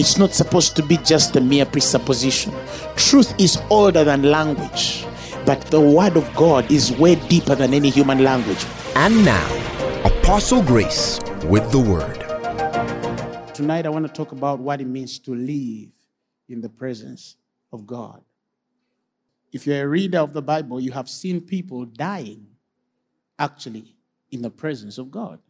[0.00, 2.54] It's not supposed to be just a mere presupposition.
[2.96, 5.04] Truth is older than language,
[5.44, 8.64] but the word of God is way deeper than any human language.
[8.94, 9.46] And now,
[10.06, 12.16] Apostle Grace with the word.
[13.54, 15.90] Tonight, I want to talk about what it means to live
[16.48, 17.36] in the presence
[17.70, 18.22] of God.
[19.52, 22.46] If you're a reader of the Bible, you have seen people dying
[23.38, 23.96] actually
[24.30, 25.40] in the presence of God.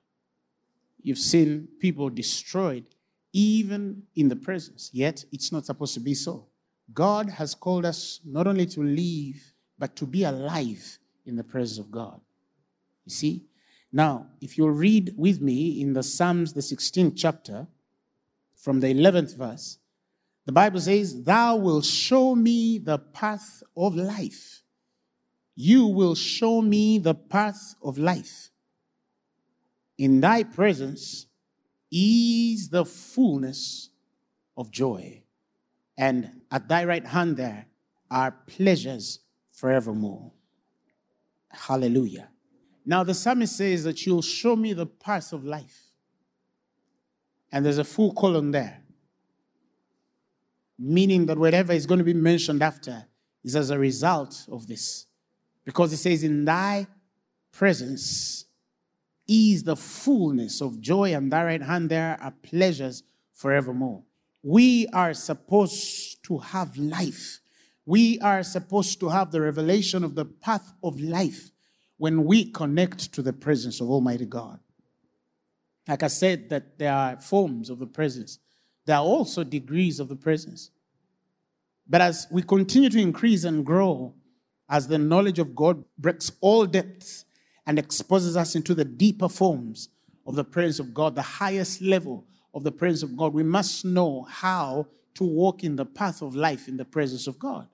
[1.00, 2.84] You've seen people destroyed
[3.32, 6.46] even in the presence, yet it's not supposed to be so.
[6.92, 11.78] God has called us not only to live, but to be alive in the presence
[11.78, 12.20] of God.
[13.04, 13.44] You see?
[13.92, 17.66] Now, if you'll read with me in the Psalms, the 16th chapter,
[18.54, 19.78] from the 11th verse,
[20.46, 24.62] the Bible says, Thou wilt show me the path of life.
[25.54, 28.50] You will show me the path of life.
[29.98, 31.26] In thy presence
[31.90, 33.90] is the fullness
[34.56, 35.22] of joy.
[35.96, 37.66] And at thy right hand there
[38.10, 39.20] are pleasures
[39.52, 40.32] forevermore.
[41.50, 42.28] Hallelujah.
[42.84, 45.92] Now, the psalmist says that you'll show me the path of life.
[47.52, 48.82] And there's a full column there,
[50.78, 53.04] meaning that whatever is going to be mentioned after
[53.44, 55.06] is as a result of this.
[55.64, 56.86] Because it says, In thy
[57.52, 58.46] presence
[59.30, 64.02] is the fullness of joy, and thy right hand there are pleasures forevermore.
[64.42, 67.40] We are supposed to have life.
[67.86, 71.52] We are supposed to have the revelation of the path of life
[71.96, 74.58] when we connect to the presence of Almighty God.
[75.86, 78.38] Like I said, that there are forms of the presence,
[78.84, 80.70] there are also degrees of the presence.
[81.88, 84.14] But as we continue to increase and grow,
[84.68, 87.24] as the knowledge of God breaks all depths
[87.66, 89.88] and exposes us into the deeper forms
[90.26, 93.84] of the presence of God, the highest level of the presence of God, we must
[93.84, 97.68] know how to walk in the path of life in the presence of God.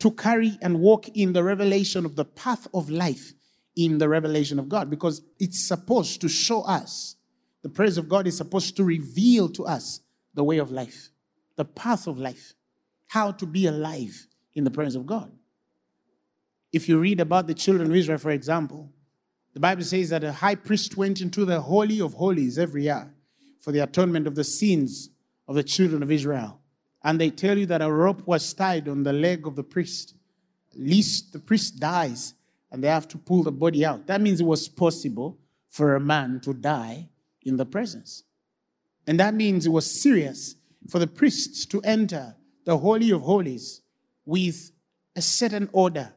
[0.00, 3.32] To carry and walk in the revelation of the path of life
[3.76, 7.16] in the revelation of God, because it's supposed to show us,
[7.62, 10.00] the presence of God is supposed to reveal to us
[10.34, 11.10] the way of life,
[11.56, 12.54] the path of life,
[13.08, 15.32] how to be alive in the presence of God.
[16.74, 18.90] If you read about the children of Israel, for example,
[19.52, 23.14] the Bible says that a high priest went into the Holy of Holies every year
[23.60, 25.10] for the atonement of the sins
[25.46, 26.60] of the children of Israel.
[27.04, 30.16] And they tell you that a rope was tied on the leg of the priest,
[30.74, 32.34] lest the priest dies
[32.72, 34.08] and they have to pull the body out.
[34.08, 35.38] That means it was possible
[35.70, 37.08] for a man to die
[37.42, 38.24] in the presence.
[39.06, 40.56] And that means it was serious
[40.90, 43.80] for the priests to enter the Holy of Holies
[44.26, 44.72] with
[45.14, 46.12] a certain order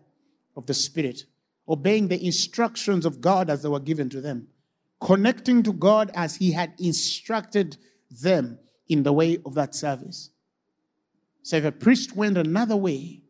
[0.58, 1.24] of the Spirit,
[1.70, 4.48] obeying the instructions of God as they were given to them,
[5.00, 7.78] connecting to God as He had instructed
[8.10, 8.60] them
[8.90, 10.32] in the way of that service.
[11.44, 13.22] So if a priest went another way,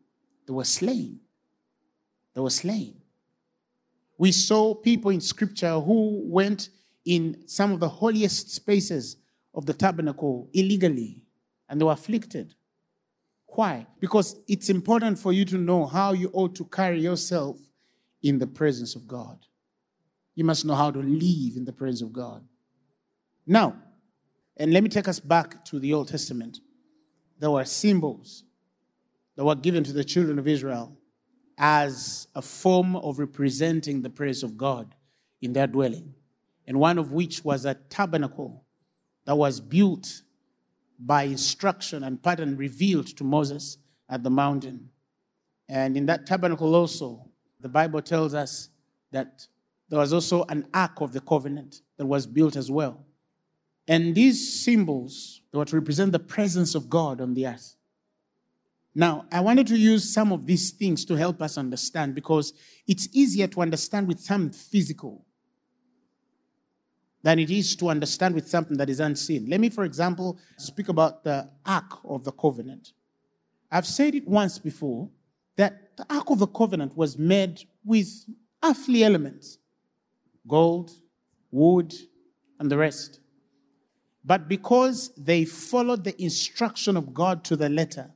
[0.46, 1.20] they were slain.
[2.34, 3.00] They were slain.
[4.16, 6.70] We saw people in scripture who went
[7.04, 9.16] in some of the holiest spaces
[9.54, 11.22] of the tabernacle illegally
[11.68, 12.54] and they were afflicted.
[13.48, 13.86] Why?
[13.98, 17.58] Because it's important for you to know how you ought to carry yourself
[18.22, 19.38] in the presence of God.
[20.34, 22.44] You must know how to live in the presence of God.
[23.46, 23.76] Now,
[24.56, 26.60] and let me take us back to the Old Testament.
[27.38, 28.44] There were symbols
[29.36, 30.96] that were given to the children of Israel
[31.56, 34.94] as a form of representing the presence of God
[35.40, 36.14] in their dwelling,
[36.66, 38.64] and one of which was a tabernacle
[39.24, 40.22] that was built
[40.98, 43.78] by instruction and pattern revealed to Moses
[44.08, 44.90] at the mountain.
[45.68, 47.28] And in that tabernacle also,
[47.60, 48.70] the Bible tells us
[49.12, 49.46] that
[49.88, 53.04] there was also an ark of the covenant that was built as well.
[53.86, 57.76] And these symbols were to represent the presence of God on the earth.
[58.94, 62.52] Now, I wanted to use some of these things to help us understand because
[62.86, 65.24] it's easier to understand with something physical
[67.22, 69.46] than it is to understand with something that is unseen.
[69.48, 72.92] Let me, for example, speak about the Ark of the Covenant.
[73.70, 75.10] I've said it once before
[75.56, 78.08] that the Ark of the Covenant was made with
[78.62, 79.58] earthly elements
[80.46, 80.90] gold,
[81.50, 81.94] wood,
[82.58, 83.20] and the rest.
[84.24, 88.10] But because they followed the instruction of God to the letter,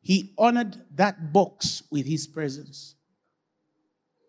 [0.00, 2.94] he honored that box with his presence.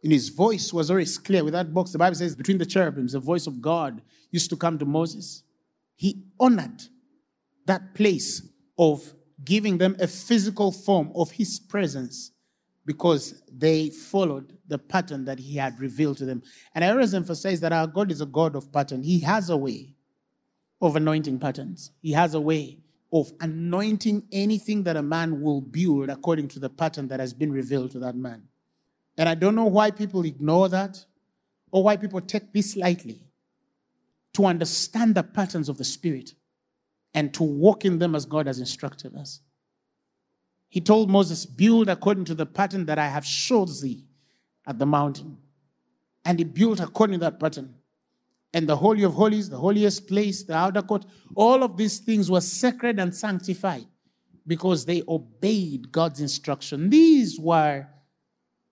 [0.05, 1.91] And his voice was always clear with that box.
[1.91, 5.41] The Bible says, between the cherubims, the voice of God used to come to Moses.
[5.95, 6.83] He honored
[7.65, 8.47] that place
[8.77, 12.33] of giving them a physical form of his presence
[12.85, 16.43] because they followed the pattern that he had revealed to them.
[16.75, 19.01] And I always emphasize that our God is a God of pattern.
[19.01, 19.95] He has a way
[20.83, 22.77] of anointing patterns, He has a way
[23.11, 27.51] of anointing anything that a man will build according to the pattern that has been
[27.51, 28.43] revealed to that man.
[29.17, 31.03] And I don't know why people ignore that
[31.71, 33.21] or why people take this lightly
[34.33, 36.33] to understand the patterns of the Spirit
[37.13, 39.39] and to walk in them as God has instructed us.
[40.67, 44.03] He told Moses, Build according to the pattern that I have showed thee
[44.67, 45.37] at the mountain.
[46.25, 47.75] And he built according to that pattern.
[48.53, 52.31] And the Holy of Holies, the holiest place, the outer court, all of these things
[52.31, 53.85] were sacred and sanctified
[54.47, 56.89] because they obeyed God's instruction.
[56.89, 57.87] These were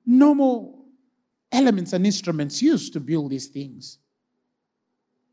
[0.05, 0.85] normal
[1.51, 3.99] elements and instruments used to build these things.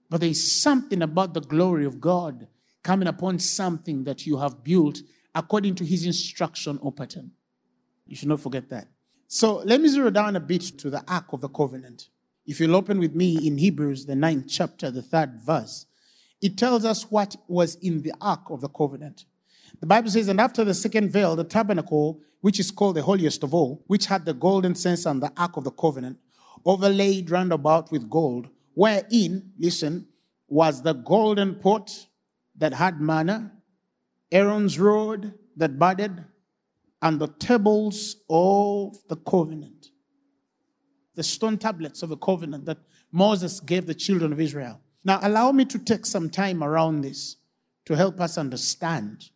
[0.09, 2.49] But there is something about the glory of God
[2.83, 5.01] coming upon something that you have built
[5.35, 7.31] according to his instruction or pattern.
[8.07, 8.89] You should not forget that.
[9.29, 12.09] So let me zero down a bit to the Ark of the Covenant.
[12.47, 15.87] If you'll open with me in Hebrews, the ninth chapter, the third verse,
[16.43, 19.27] it tells us what was in the Ark of the Covenant.
[19.79, 23.43] The Bible says, And after the second veil, the tabernacle, which is called the holiest
[23.43, 26.19] of all, which had the golden censer and the Ark of the Covenant,
[26.65, 30.07] overlaid round about with gold, wherein, listen,
[30.49, 32.07] was the golden pot
[32.57, 33.53] that had manna,
[34.33, 36.25] Aaron's rod that budded,
[37.03, 39.89] and the tables of the covenant.
[41.15, 42.79] The stone tablets of the covenant that
[43.11, 44.81] Moses gave the children of Israel.
[45.05, 47.37] Now, allow me to take some time around this
[47.87, 49.31] to help us understand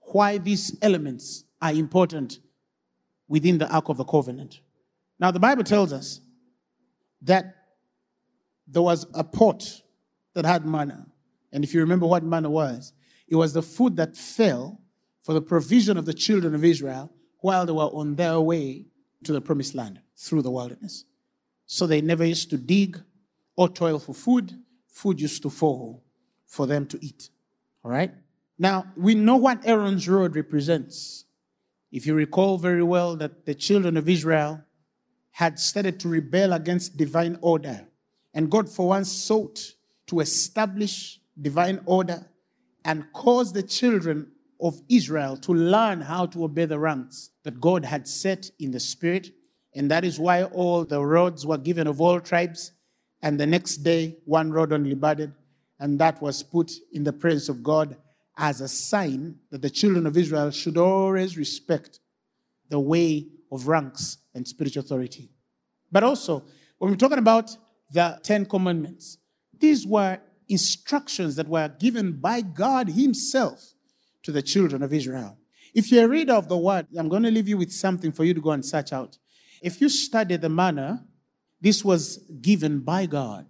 [0.00, 2.38] why these elements are important
[3.28, 4.60] within the Ark of the Covenant.
[5.18, 6.20] Now, the Bible tells us
[7.22, 7.54] that
[8.66, 9.82] there was a pot
[10.34, 11.06] that had manna.
[11.52, 12.92] And if you remember what manna was,
[13.26, 14.80] it was the food that fell
[15.22, 18.86] for the provision of the children of Israel while they were on their way
[19.24, 21.04] to the promised land through the wilderness.
[21.66, 23.00] So they never used to dig
[23.56, 24.58] or toil for food.
[24.88, 26.04] Food used to fall
[26.46, 27.30] for them to eat.
[27.84, 28.12] All right?
[28.58, 31.24] Now, we know what Aaron's rod represents.
[31.90, 34.62] If you recall very well that the children of Israel
[35.30, 37.86] had started to rebel against divine order,
[38.34, 39.60] and God for once sought
[40.08, 42.26] to establish divine order
[42.84, 44.30] and cause the children
[44.60, 48.80] of Israel to learn how to obey the ranks that God had set in the
[48.80, 49.30] spirit.
[49.74, 52.72] And that is why all the rods were given of all tribes.
[53.22, 55.32] And the next day, one rod only budded.
[55.78, 57.96] And that was put in the presence of God
[58.38, 61.98] as a sign that the children of Israel should always respect
[62.70, 65.30] the way of ranks and spiritual authority.
[65.90, 66.44] But also,
[66.78, 67.56] when we're talking about
[67.90, 69.18] the Ten Commandments,
[69.58, 70.18] these were
[70.48, 73.74] instructions that were given by God Himself
[74.22, 75.36] to the children of Israel.
[75.74, 78.24] If you're a reader of the word, I'm going to leave you with something for
[78.24, 79.18] you to go and search out.
[79.62, 81.04] If you study the manna,
[81.60, 83.46] this was given by God.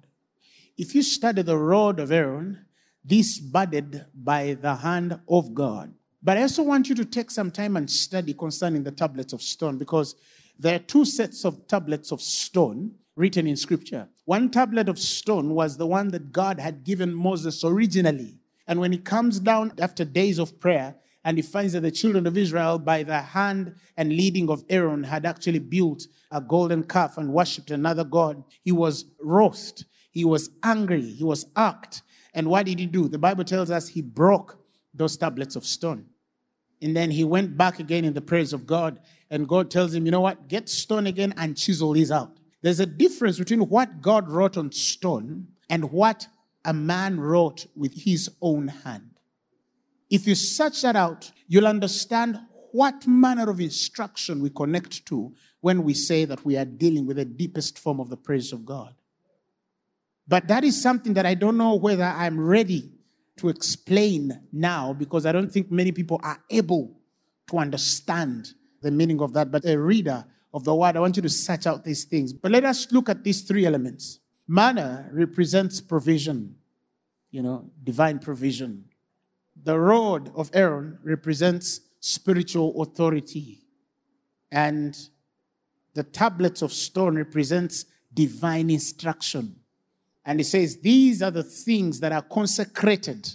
[0.77, 2.65] If you study the rod of Aaron,
[3.09, 5.93] this budded by the hand of God.
[6.23, 9.41] But I also want you to take some time and study concerning the tablets of
[9.41, 10.15] stone because
[10.59, 14.09] there are two sets of tablets of stone written in scripture.
[14.25, 18.37] One tablet of stone was the one that God had given Moses originally.
[18.67, 22.27] And when he comes down after days of prayer, and he finds that the children
[22.27, 27.19] of Israel, by the hand and leading of Aaron, had actually built a golden calf
[27.19, 28.43] and worshipped another God.
[28.63, 32.03] He was wroth, he was angry, he was irked.
[32.35, 33.09] And what did he do?
[33.09, 34.59] The Bible tells us he broke
[34.95, 36.07] those tablets of stone.
[36.81, 39.01] And then he went back again in the praise of God.
[39.31, 40.49] And God tells him, you know what?
[40.49, 42.37] Get stone again and chisel these out.
[42.63, 46.27] There's a difference between what God wrote on stone and what
[46.65, 49.11] a man wrote with his own hand.
[50.11, 52.39] If you search that out, you'll understand
[52.73, 57.17] what manner of instruction we connect to when we say that we are dealing with
[57.17, 58.95] the deepest form of the praise of God.
[60.29, 62.93] But that is something that I don't know whether I'm ready
[63.39, 67.01] to explain now because I don't think many people are able
[67.49, 69.51] to understand the meaning of that.
[69.51, 72.33] But a reader of the word, I want you to search out these things.
[72.33, 74.21] But let us look at these three elements.
[74.47, 76.57] Manna represents provision,
[77.31, 78.85] you know, divine provision.
[79.63, 83.61] The rod of Aaron represents spiritual authority.
[84.51, 84.97] And
[85.95, 89.57] the tablets of stone represents divine instruction.
[90.29, 93.31] And he says, These are the things that are consecrated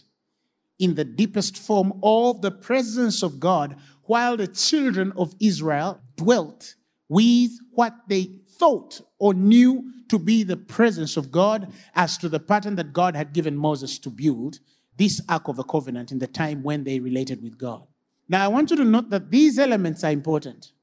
[0.78, 6.76] in the deepest form of the presence of God while the children of Israel dwelt
[7.10, 12.40] with what they thought or knew to be the presence of God as to the
[12.40, 14.60] pattern that God had given Moses to build
[14.96, 17.88] this Ark of the Covenant in the time when they related with God.
[18.30, 20.74] Now, I want you to note that these elements are important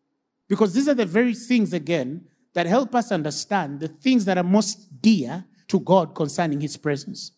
[0.48, 4.42] because these are the very things, again, that help us understand the things that are
[4.42, 7.32] most dear to God concerning His presence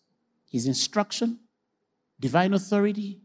[0.49, 1.39] His instruction,
[2.19, 3.21] divine authority,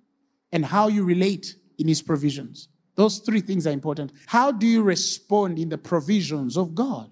[0.53, 2.69] and how you relate in His provisions.
[2.95, 4.13] Those three things are important.
[4.27, 7.11] How do you respond in the provisions of God?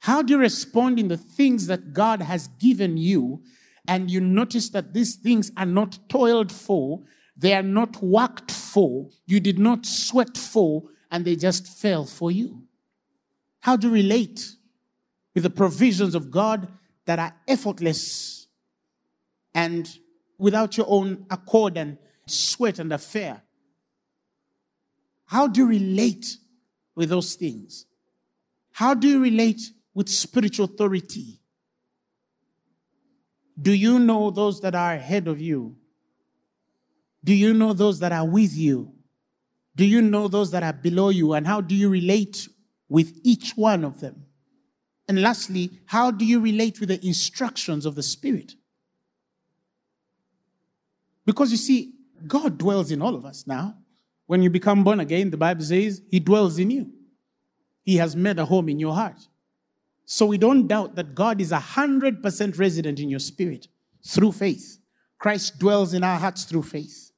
[0.00, 3.42] How do you respond in the things that God has given you?
[3.86, 7.02] And you notice that these things are not toiled for,
[7.36, 12.30] they are not worked for, you did not sweat for, and they just fell for
[12.30, 12.64] you.
[13.60, 14.56] How do you relate
[15.34, 16.68] with the provisions of God
[17.06, 18.46] that are effortless
[19.54, 19.88] and
[20.38, 23.42] without your own accord and sweat and affair?
[25.26, 26.36] How do you relate
[26.94, 27.86] with those things?
[28.72, 29.60] How do you relate
[29.94, 31.40] with spiritual authority?
[33.60, 35.76] Do you know those that are ahead of you?
[37.22, 38.92] Do you know those that are with you?
[39.76, 41.32] Do you know those that are below you?
[41.32, 42.48] And how do you relate
[42.88, 44.23] with each one of them?
[45.08, 48.54] And lastly, how do you relate with the instructions of the Spirit?
[51.26, 51.92] Because you see,
[52.26, 53.76] God dwells in all of us now.
[54.26, 56.90] When you become born again, the Bible says He dwells in you.
[57.82, 59.28] He has made a home in your heart.
[60.06, 63.68] So we don't doubt that God is 100% resident in your spirit
[64.06, 64.78] through faith.
[65.18, 67.12] Christ dwells in our hearts through faith.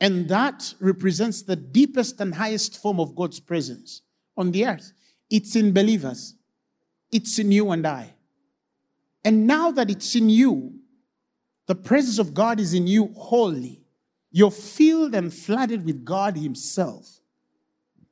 [0.00, 4.02] And that represents the deepest and highest form of God's presence
[4.36, 4.92] on the earth.
[5.30, 6.34] It's in believers,
[7.12, 8.14] it's in you and I.
[9.24, 10.80] And now that it's in you,
[11.66, 13.82] the presence of God is in you wholly.
[14.30, 17.20] You're filled and flooded with God Himself.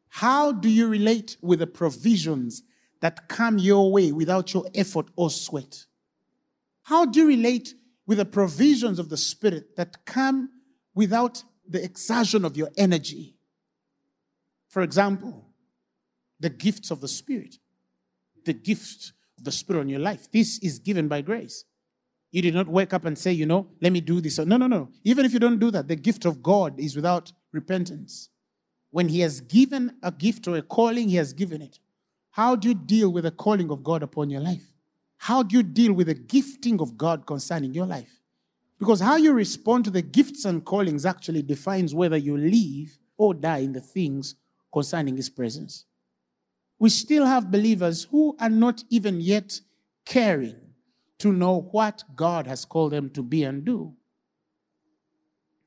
[0.09, 2.63] How do you relate with the provisions
[3.01, 5.87] that come your way without your effort or sweat?
[6.85, 7.75] How do you relate
[8.07, 10.51] with the provisions of the Spirit that come
[10.95, 13.37] without the exertion of your energy?
[14.69, 15.51] For example,
[16.41, 17.59] the gifts of the Spirit,
[18.45, 20.31] the gift of the Spirit on your life.
[20.31, 21.65] This is given by grace.
[22.31, 24.39] You did not wake up and say, you know, let me do this.
[24.39, 24.89] No, no, no.
[25.05, 28.29] Even if you don't do that, the gift of God is without repentance.
[28.91, 31.79] When He has given a gift or a calling, He has given it.
[32.31, 34.75] How do you deal with the calling of God upon your life?
[35.19, 38.21] How do you deal with the gifting of God concerning your life?
[38.81, 43.33] Because how you respond to the gifts and callings actually defines whether you live or
[43.33, 44.35] die in the things
[44.73, 45.87] concerning His presence.
[46.79, 49.61] We still have believers who are not even yet
[50.05, 50.57] caring
[51.19, 53.95] to know what God has called them to be and do.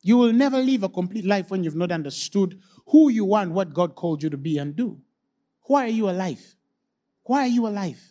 [0.01, 3.53] You will never live a complete life when you've not understood who you are and
[3.53, 4.99] what God called you to be and do.
[5.63, 6.55] Why are you alive?
[7.23, 8.01] Why are you alive?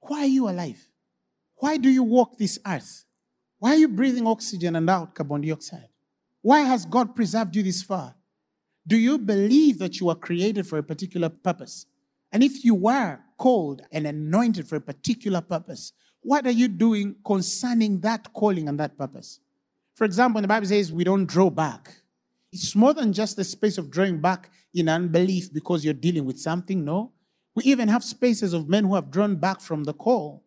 [0.00, 0.84] Why are you alive?
[1.56, 3.04] Why do you walk this earth?
[3.58, 5.88] Why are you breathing oxygen and out carbon dioxide?
[6.40, 8.16] Why has God preserved you this far?
[8.84, 11.86] Do you believe that you were created for a particular purpose?
[12.32, 17.16] And if you were called and anointed for a particular purpose, what are you doing
[17.24, 19.40] concerning that calling and that purpose?
[19.94, 21.94] For example, the Bible says we don't draw back.
[22.52, 26.38] It's more than just the space of drawing back in unbelief because you're dealing with
[26.38, 26.84] something.
[26.84, 27.12] No.
[27.54, 30.42] We even have spaces of men who have drawn back from the call.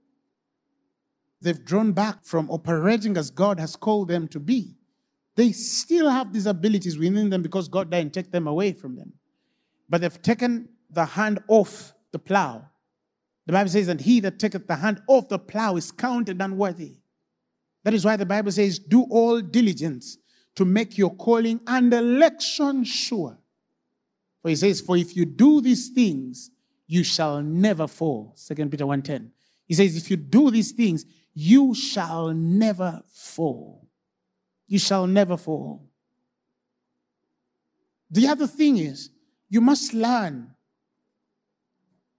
[1.42, 4.76] They've drawn back from operating as God has called them to be.
[5.36, 9.14] They still have these abilities within them because God didn't take them away from them.
[9.90, 12.66] But they've taken the hand off the plow.
[13.46, 16.98] The Bible says, and he that taketh the hand off the plow is counted unworthy.
[17.84, 20.18] That is why the Bible says, do all diligence
[20.56, 23.38] to make your calling and election sure.
[24.42, 26.50] For he says, for if you do these things,
[26.88, 28.34] you shall never fall.
[28.36, 29.30] Second Peter 1:10.
[29.68, 33.88] He says, if you do these things, you shall never fall.
[34.68, 35.88] You shall never fall.
[38.10, 39.10] The other thing is,
[39.50, 40.55] you must learn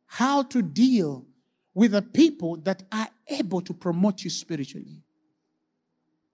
[0.07, 1.27] how to deal
[1.75, 5.03] with the people that are able to promote you spiritually.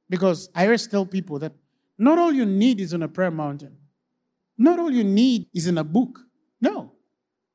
[0.09, 1.53] Because I always tell people that
[1.99, 3.77] not all you need is on a prayer mountain.
[4.59, 6.21] Not all you need is in a book.
[6.61, 6.93] No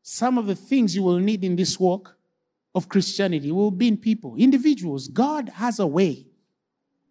[0.09, 2.15] some of the things you will need in this walk
[2.74, 5.09] of Christianity will be in people, individuals.
[5.09, 6.27] God has a way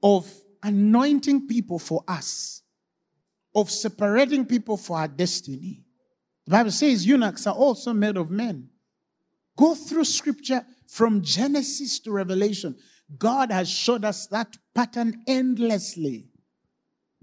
[0.02, 0.26] of
[0.62, 2.62] anointing people for us,
[3.54, 5.84] of separating people for our destiny.
[6.46, 8.70] The Bible says eunuchs are also made of men.
[9.56, 12.76] Go through scripture from Genesis to Revelation.
[13.18, 16.28] God has showed us that pattern endlessly.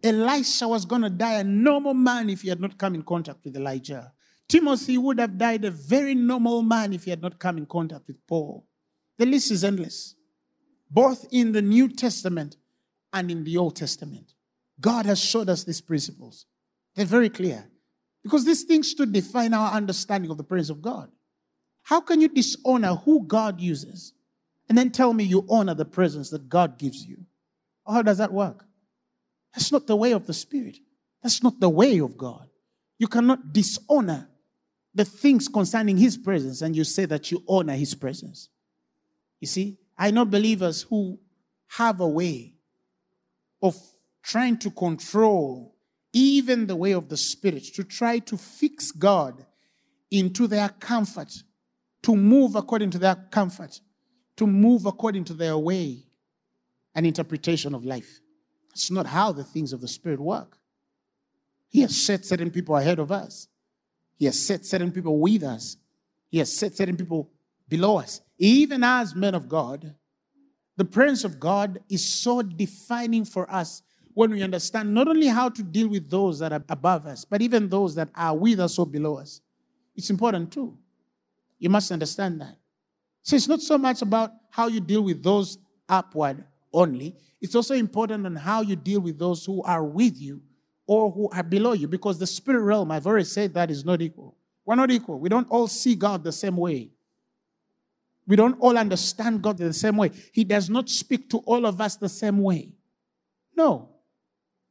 [0.04, 3.46] Elisha was going to die a normal man if he had not come in contact
[3.46, 4.12] with Elijah.
[4.50, 8.08] Timothy would have died a very normal man if he had not come in contact
[8.08, 8.68] with Paul.
[9.18, 10.16] The list is endless,
[10.90, 12.58] both in the New Testament
[13.13, 14.34] and in the Old Testament.
[14.82, 16.46] God has showed us these principles.
[16.96, 17.70] They're very clear
[18.22, 21.10] because these things should define our understanding of the presence of God.
[21.84, 24.13] How can you dishonor who God uses
[24.70, 27.25] and then tell me you honor the presence that God gives you?
[27.86, 28.66] How does that work?
[29.54, 30.78] That's not the way of the Spirit.
[31.22, 32.48] That's not the way of God.
[32.98, 34.30] You cannot dishonor
[34.96, 38.50] the things concerning His presence and you say that you honor His presence.
[39.40, 41.20] You see, I know believers who
[41.68, 42.54] have a way
[43.62, 43.75] of
[44.22, 45.75] trying to control
[46.13, 49.46] even the way of the Spirit, to try to fix God
[50.12, 51.44] into their comfort,
[52.04, 53.82] to move according to their comfort,
[54.38, 56.04] to move according to their way
[56.96, 58.20] and interpretation of life.
[58.72, 60.58] It's not how the things of the Spirit work.
[61.70, 63.48] He has set certain people ahead of us.
[64.18, 65.78] He has set certain people with us.
[66.30, 67.32] He has set certain people
[67.68, 68.22] below us.
[68.38, 69.96] Even as men of God,
[70.76, 73.82] the presence of God is so defining for us
[74.14, 77.42] when we understand not only how to deal with those that are above us, but
[77.42, 79.42] even those that are with us or below us.
[79.96, 80.78] It's important too.
[81.60, 82.58] You must understand that.
[83.22, 85.58] So it's not so much about how you deal with those
[85.88, 86.44] upward
[86.74, 90.42] only, it's also important on how you deal with those who are with you
[90.88, 94.02] or who are below you because the spirit realm, I've already said that is not
[94.02, 94.38] equal.
[94.66, 95.20] We're not equal.
[95.20, 96.92] We don't all see God the same way.
[98.26, 100.12] We don't all understand God the same way.
[100.32, 102.72] He does not speak to all of us the same way.
[103.56, 103.90] No.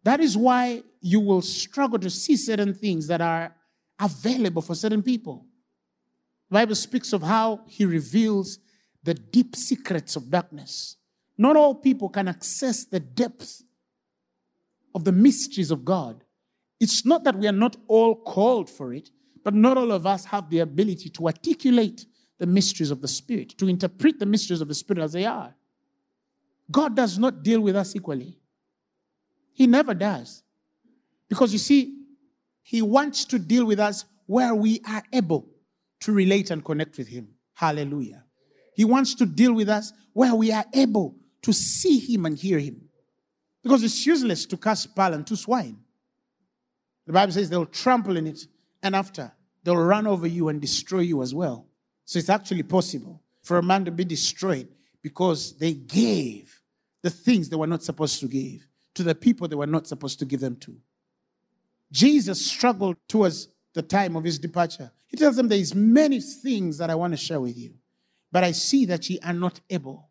[0.05, 3.55] That is why you will struggle to see certain things that are
[4.01, 5.47] available for certain people.
[6.53, 8.59] The Bible speaks of how he reveals
[9.03, 10.97] the deep secrets of darkness.
[11.39, 13.63] Not all people can access the depth
[14.95, 16.25] of the mysteries of God.
[16.79, 19.09] It's not that we are not all called for it,
[19.43, 22.05] but not all of us have the ability to articulate
[22.37, 25.55] the mysteries of the Spirit, to interpret the mysteries of the Spirit as they are.
[26.71, 28.37] God does not deal with us equally.
[29.55, 30.43] He never does.
[31.31, 31.97] Because you see,
[32.63, 35.49] He wants to deal with us where we are able
[36.03, 37.29] to relate and connect with Him.
[37.55, 38.25] Hallelujah.
[38.75, 42.59] He wants to deal with us where we are able to see Him and hear
[42.59, 42.89] Him.
[43.63, 45.79] Because it's useless to cast pearl and two swine.
[47.07, 48.47] The Bible says they'll trample in it,
[48.83, 51.67] and after, they'll run over you and destroy you as well.
[52.05, 54.69] So it's actually possible for a man to be destroyed
[55.03, 56.61] because they gave
[57.03, 60.19] the things they were not supposed to give to the people they were not supposed
[60.21, 60.77] to give them to.
[61.91, 64.91] Jesus struggled towards the time of his departure.
[65.09, 67.75] He tells them there is many things that I want to share with you,
[68.31, 70.09] but I see that ye are not able.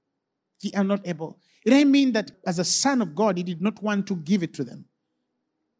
[0.62, 1.40] Ye are not able.
[1.66, 4.44] It didn't mean that as a son of God, he did not want to give
[4.44, 4.86] it to them.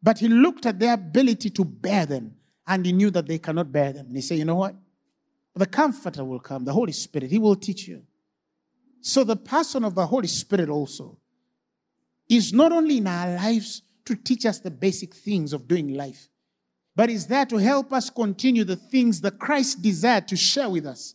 [0.02, 2.34] But he looked at their ability to bear them
[2.66, 4.06] and he knew that they cannot bear them.
[4.06, 4.74] And he said, You know what?
[5.54, 7.30] The Comforter will come, the Holy Spirit.
[7.30, 8.02] He will teach you.
[9.00, 11.18] So the person of the Holy Spirit also
[12.28, 16.28] is not only in our lives to teach us the basic things of doing life,
[16.94, 20.86] but is there to help us continue the things that Christ desired to share with
[20.86, 21.14] us,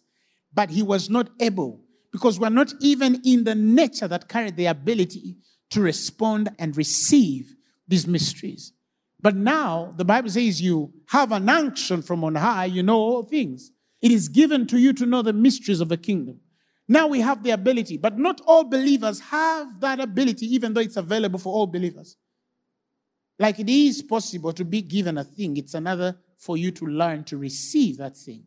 [0.53, 4.65] but he was not able because we're not even in the nature that carried the
[4.65, 5.37] ability
[5.69, 7.55] to respond and receive
[7.87, 8.73] these mysteries.
[9.21, 13.23] But now the Bible says you have an unction from on high, you know all
[13.23, 13.71] things.
[14.01, 16.39] It is given to you to know the mysteries of the kingdom.
[16.87, 20.97] Now we have the ability, but not all believers have that ability, even though it's
[20.97, 22.15] available for all believers.
[23.39, 27.23] Like it is possible to be given a thing, it's another for you to learn
[27.25, 28.43] to receive that thing.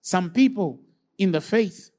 [0.00, 0.80] Some people
[1.18, 1.90] in the faith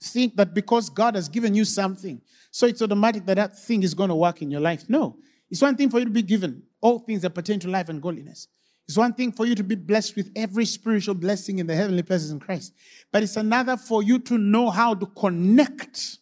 [0.00, 3.94] think that because God has given you something, so it's automatic that that thing is
[3.94, 4.84] going to work in your life.
[4.88, 5.16] No.
[5.50, 8.00] It's one thing for you to be given all things that pertain to life and
[8.00, 8.48] godliness.
[8.86, 12.02] It's one thing for you to be blessed with every spiritual blessing in the heavenly
[12.02, 12.72] places in Christ.
[13.12, 16.18] But it's another for you to know how to connect.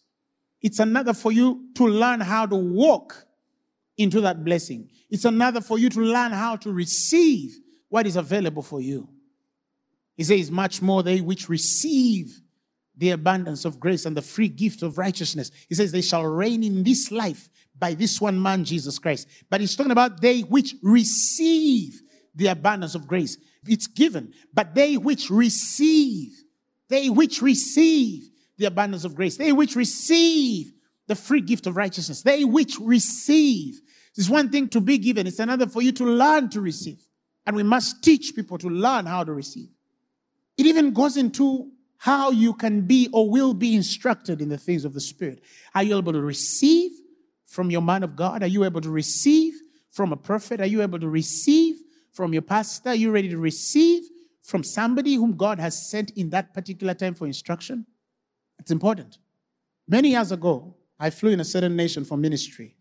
[0.61, 3.26] It's another for you to learn how to walk
[3.97, 4.89] into that blessing.
[5.09, 7.57] It's another for you to learn how to receive
[7.89, 9.09] what is available for you.
[10.15, 12.41] He says, much more they which receive
[12.95, 15.51] the abundance of grace and the free gift of righteousness.
[15.69, 19.27] He says, they shall reign in this life by this one man, Jesus Christ.
[19.49, 22.01] But he's talking about they which receive
[22.33, 23.37] the abundance of grace.
[23.67, 26.31] It's given, but they which receive,
[26.89, 30.71] they which receive the abundance of grace, they which receive
[31.07, 33.79] the free gift of righteousness, they which receive.
[34.17, 36.99] It's one thing to be given, it's another for you to learn to receive.
[37.45, 39.69] And we must teach people to learn how to receive.
[40.57, 44.85] It even goes into how you can be or will be instructed in the things
[44.85, 45.43] of the Spirit.
[45.73, 46.91] Are you able to receive
[47.45, 48.43] from your man of God?
[48.43, 49.53] Are you able to receive
[49.91, 50.61] from a prophet?
[50.61, 51.77] Are you able to receive
[52.11, 52.89] from your pastor?
[52.89, 54.03] Are you ready to receive
[54.43, 57.85] from somebody whom God has sent in that particular time for instruction?
[58.59, 59.17] It's important.
[59.87, 62.76] Many years ago, I flew in a certain nation for ministry,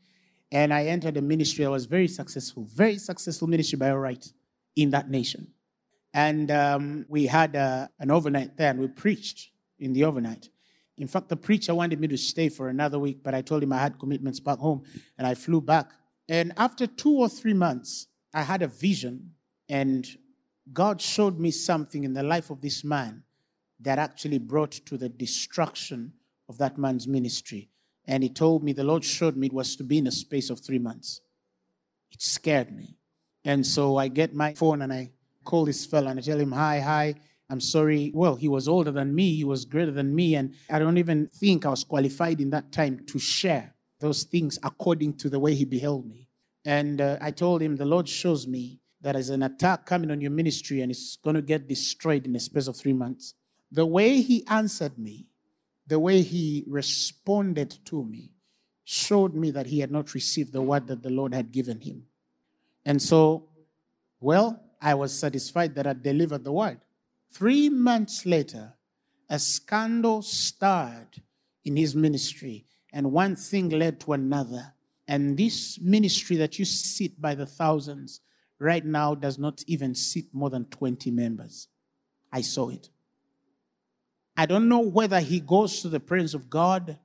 [0.52, 4.24] and I entered a ministry I was very successful, very successful ministry by all right
[4.76, 5.48] in that nation.
[6.14, 10.48] And um, we had uh, an overnight there, and we preached in the overnight.
[10.96, 13.72] In fact, the preacher wanted me to stay for another week, but I told him
[13.72, 14.82] I had commitments back home,
[15.18, 15.90] and I flew back.
[16.28, 19.32] And after two or three months, I had a vision,
[19.68, 20.06] and
[20.72, 23.22] God showed me something in the life of this man
[23.80, 26.14] that actually brought to the destruction
[26.48, 27.68] of that man's ministry.
[28.06, 30.50] And he told me, the Lord showed me it was to be in a space
[30.50, 31.20] of three months.
[32.12, 32.96] It scared me.
[33.44, 35.10] And so I get my phone and I
[35.44, 37.14] call this fella and I tell him, Hi, hi,
[37.48, 38.10] I'm sorry.
[38.14, 41.28] Well, he was older than me, he was greater than me, and I don't even
[41.28, 45.54] think I was qualified in that time to share those things according to the way
[45.54, 46.28] he beheld me.
[46.64, 50.20] And uh, I told him, The Lord shows me that there's an attack coming on
[50.20, 53.34] your ministry and it's going to get destroyed in a space of three months.
[53.70, 55.28] The way he answered me,
[55.86, 58.32] the way he responded to me,
[58.84, 62.04] showed me that he had not received the word that the Lord had given him.
[62.84, 63.48] And so,
[64.20, 66.80] well, I was satisfied that I delivered the word.
[67.32, 68.74] Three months later,
[69.28, 71.22] a scandal started
[71.64, 74.72] in his ministry, and one thing led to another.
[75.08, 78.20] And this ministry that you sit by the thousands
[78.58, 81.68] right now does not even sit more than 20 members.
[82.32, 82.88] I saw it.
[84.36, 86.98] I don't know whether he goes to the presence of God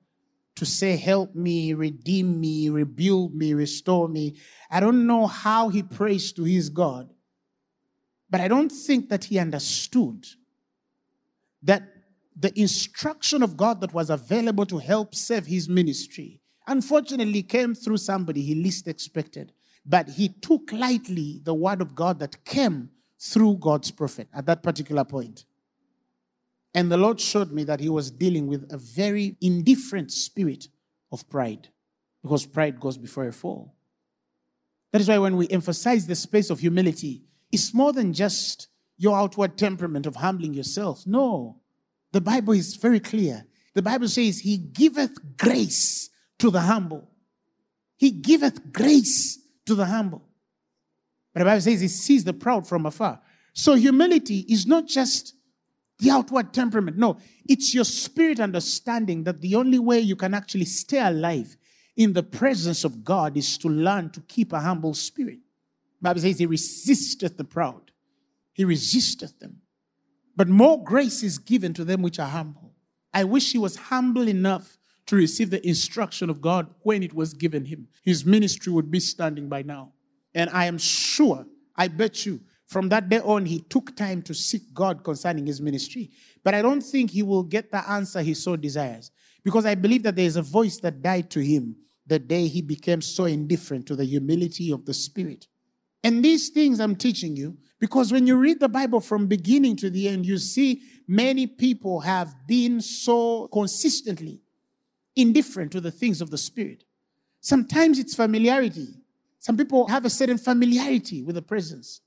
[0.56, 4.36] to say, Help me, redeem me, rebuild me, restore me.
[4.70, 7.10] I don't know how he prays to his God.
[8.30, 10.26] But I don't think that he understood
[11.64, 11.84] that
[12.36, 17.98] the instruction of God that was available to help save his ministry, unfortunately, came through
[17.98, 19.52] somebody he least expected.
[19.86, 22.90] But he took lightly the word of God that came
[23.20, 25.46] through God's prophet at that particular point.
[26.74, 30.68] And the Lord showed me that he was dealing with a very indifferent spirit
[31.12, 31.68] of pride,
[32.22, 33.76] because pride goes before a fall.
[34.92, 39.18] That is why when we emphasize the space of humility, it's more than just your
[39.18, 41.06] outward temperament of humbling yourself.
[41.06, 41.60] No.
[42.12, 43.46] The Bible is very clear.
[43.74, 47.10] The Bible says, He giveth grace to the humble.
[47.98, 50.24] He giveth grace to the humble.
[51.34, 53.22] But the Bible says He sees the proud from afar.
[53.54, 55.34] So humility is not just
[56.02, 56.98] the outward temperament.
[56.98, 61.56] No, it's your spirit understanding that the only way you can actually stay alive
[61.96, 65.40] in the presence of God is to learn to keep a humble spirit.
[66.02, 67.92] Bible says he resisteth the proud.
[68.54, 69.58] He resisteth them.
[70.36, 72.74] But more grace is given to them which are humble.
[73.14, 77.34] I wish he was humble enough to receive the instruction of God when it was
[77.34, 77.88] given him.
[78.04, 79.94] His ministry would be standing by now.
[80.34, 82.40] And I am sure, I bet you,
[82.72, 86.10] from that day on, he took time to seek God concerning his ministry.
[86.42, 89.12] But I don't think he will get the answer he so desires.
[89.44, 91.76] Because I believe that there is a voice that died to him
[92.08, 95.48] the day he became so indifferent to the humility of the Spirit.
[96.02, 99.90] And these things I'm teaching you because when you read the Bible from beginning to
[99.90, 104.40] the end, you see many people have been so consistently
[105.18, 106.86] indifferent to the things of the Spirit.
[107.42, 108.96] Sometimes it's familiarity.
[109.40, 112.00] Some people have a certain familiarity with the presence.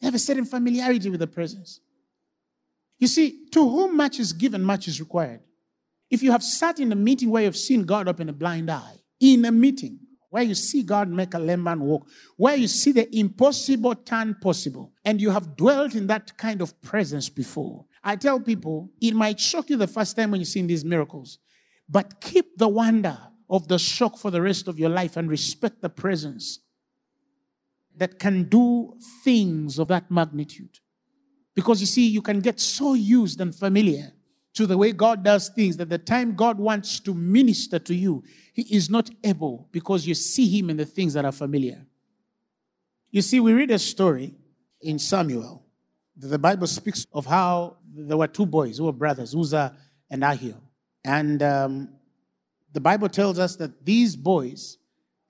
[0.00, 1.80] They have a certain familiarity with the presence.
[2.98, 5.40] You see, to whom much is given, much is required.
[6.10, 9.00] If you have sat in a meeting where you've seen God open a blind eye,
[9.20, 9.98] in a meeting,
[10.30, 14.36] where you see God make a lame man walk, where you see the impossible turn
[14.40, 17.86] possible, and you have dwelt in that kind of presence before.
[18.04, 21.38] I tell people, it might shock you the first time when you see these miracles,
[21.88, 25.80] but keep the wonder of the shock for the rest of your life and respect
[25.80, 26.60] the presence
[27.96, 30.78] that can do things of that magnitude.
[31.54, 34.12] Because you see, you can get so used and familiar
[34.54, 38.24] to the way God does things that the time God wants to minister to you,
[38.54, 41.86] He is not able because you see Him in the things that are familiar.
[43.10, 44.34] You see, we read a story
[44.80, 45.62] in Samuel.
[46.16, 49.76] The Bible speaks of how there were two boys who were brothers, Uzzah
[50.10, 50.56] and Ahio.
[51.04, 51.88] And um,
[52.72, 54.78] the Bible tells us that these boys,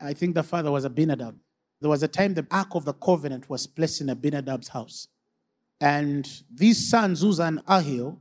[0.00, 1.37] I think the father was Abinadab.
[1.81, 5.09] There was a time the Ark of the Covenant was placed in Abinadab's house.
[5.81, 8.19] And these sons, Uzzah and Ahio,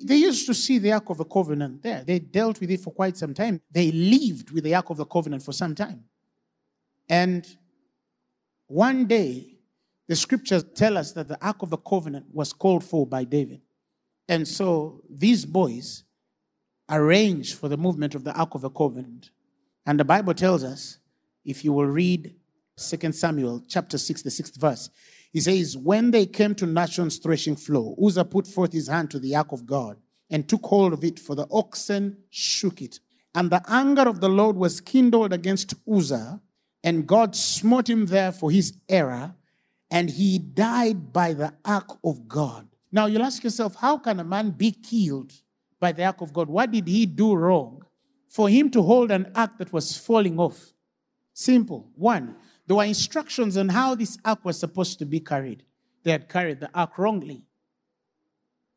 [0.00, 2.04] they used to see the Ark of the Covenant there.
[2.04, 3.60] They dealt with it for quite some time.
[3.70, 6.04] They lived with the Ark of the Covenant for some time.
[7.08, 7.46] And
[8.66, 9.58] one day,
[10.06, 13.62] the scriptures tell us that the Ark of the Covenant was called for by David.
[14.28, 16.04] And so these boys
[16.90, 19.30] arranged for the movement of the Ark of the Covenant.
[19.86, 20.98] And the Bible tells us,
[21.44, 22.34] if you will read
[22.76, 24.90] 2 Samuel chapter 6, the sixth verse.
[25.32, 29.18] He says, When they came to Nachon's threshing floor, Uzzah put forth his hand to
[29.18, 29.96] the ark of God
[30.30, 32.98] and took hold of it, for the oxen shook it.
[33.34, 36.40] And the anger of the Lord was kindled against Uzzah,
[36.82, 39.34] and God smote him there for his error,
[39.90, 42.68] and he died by the ark of God.
[42.92, 45.32] Now you'll ask yourself, how can a man be killed
[45.80, 46.48] by the ark of God?
[46.48, 47.82] What did he do wrong
[48.28, 50.72] for him to hold an ark that was falling off?
[51.32, 51.90] Simple.
[51.96, 55.64] One, there were instructions on how this ark was supposed to be carried.
[56.02, 57.44] They had carried the ark wrongly.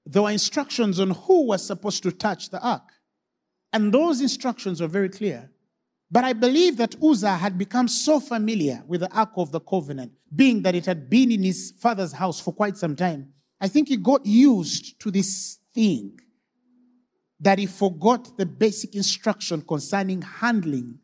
[0.05, 2.91] There were instructions on who was supposed to touch the ark.
[3.73, 5.51] And those instructions were very clear.
[6.09, 10.13] But I believe that Uzzah had become so familiar with the Ark of the Covenant,
[10.33, 13.33] being that it had been in his father's house for quite some time.
[13.59, 16.17] I think he got used to this thing
[17.39, 20.99] that he forgot the basic instruction concerning handling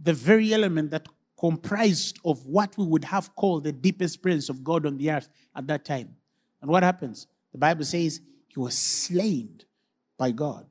[0.00, 1.06] the very element that
[1.42, 5.28] comprised of what we would have called the deepest presence of God on the earth
[5.56, 6.14] at that time.
[6.60, 7.26] And what happens?
[7.50, 9.60] The Bible says he was slain
[10.16, 10.64] by God.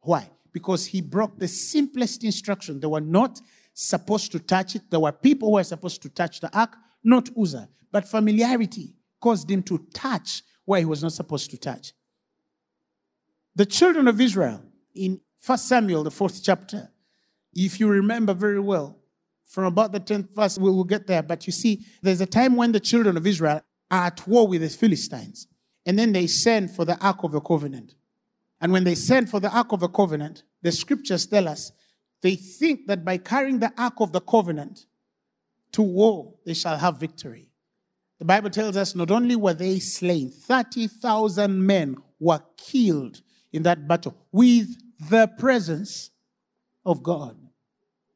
[0.00, 0.30] Why?
[0.52, 2.80] Because he broke the simplest instruction.
[2.80, 3.42] They were not
[3.74, 4.88] supposed to touch it.
[4.88, 7.68] There were people who were supposed to touch the ark, not Uzzah.
[7.92, 11.92] But familiarity caused him to touch where he was not supposed to touch.
[13.54, 14.62] The children of Israel
[14.94, 16.90] in 1 Samuel, the fourth chapter,
[17.52, 18.97] if you remember very well,
[19.48, 21.22] from about the 10th verse, we will get there.
[21.22, 24.60] But you see, there's a time when the children of Israel are at war with
[24.60, 25.48] the Philistines.
[25.86, 27.94] And then they send for the Ark of the Covenant.
[28.60, 31.72] And when they send for the Ark of the Covenant, the scriptures tell us
[32.20, 34.84] they think that by carrying the Ark of the Covenant
[35.72, 37.50] to war, they shall have victory.
[38.18, 43.88] The Bible tells us not only were they slain, 30,000 men were killed in that
[43.88, 44.68] battle with
[45.08, 46.10] the presence
[46.84, 47.38] of God.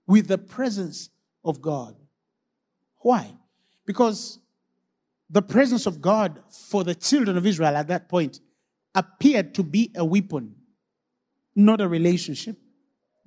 [0.06, 1.08] With the presence
[1.44, 1.96] of God.
[2.98, 3.32] Why?
[3.86, 4.38] Because
[5.28, 8.40] the presence of God for the children of Israel at that point
[8.94, 10.54] appeared to be a weapon,
[11.56, 12.58] not a relationship.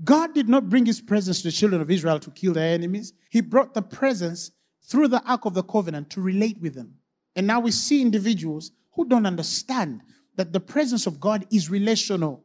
[0.04, 3.14] God did not bring his presence to the children of Israel to kill their enemies.
[3.30, 4.52] He brought the presence
[4.84, 6.96] through the Ark of the Covenant to relate with them.
[7.36, 10.02] And now we see individuals who don't understand
[10.36, 12.44] that the presence of God is relational.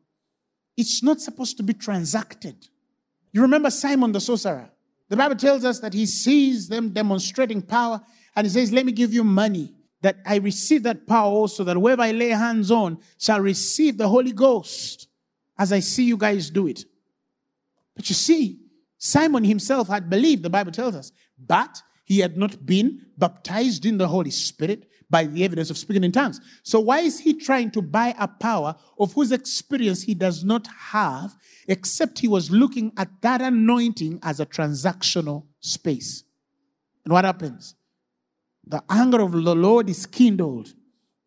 [0.76, 2.68] It's not supposed to be transacted.
[3.33, 4.70] You remember Simon the sorcerer?
[5.10, 8.00] The Bible tells us that he sees them demonstrating power
[8.36, 11.76] and he says, Let me give you money that I receive that power also, that
[11.76, 15.08] whoever I lay hands on shall receive the Holy Ghost
[15.58, 16.84] as I see you guys do it.
[17.94, 18.60] But you see,
[18.96, 23.98] Simon himself had believed, the Bible tells us, but he had not been baptized in
[23.98, 26.40] the Holy Spirit by the evidence of speaking in tongues.
[26.62, 30.68] So why is he trying to buy a power of whose experience he does not
[30.68, 36.22] have, except he was looking at that anointing as a transactional space?
[37.04, 37.74] And what happens?
[38.66, 40.72] The anger of the Lord is kindled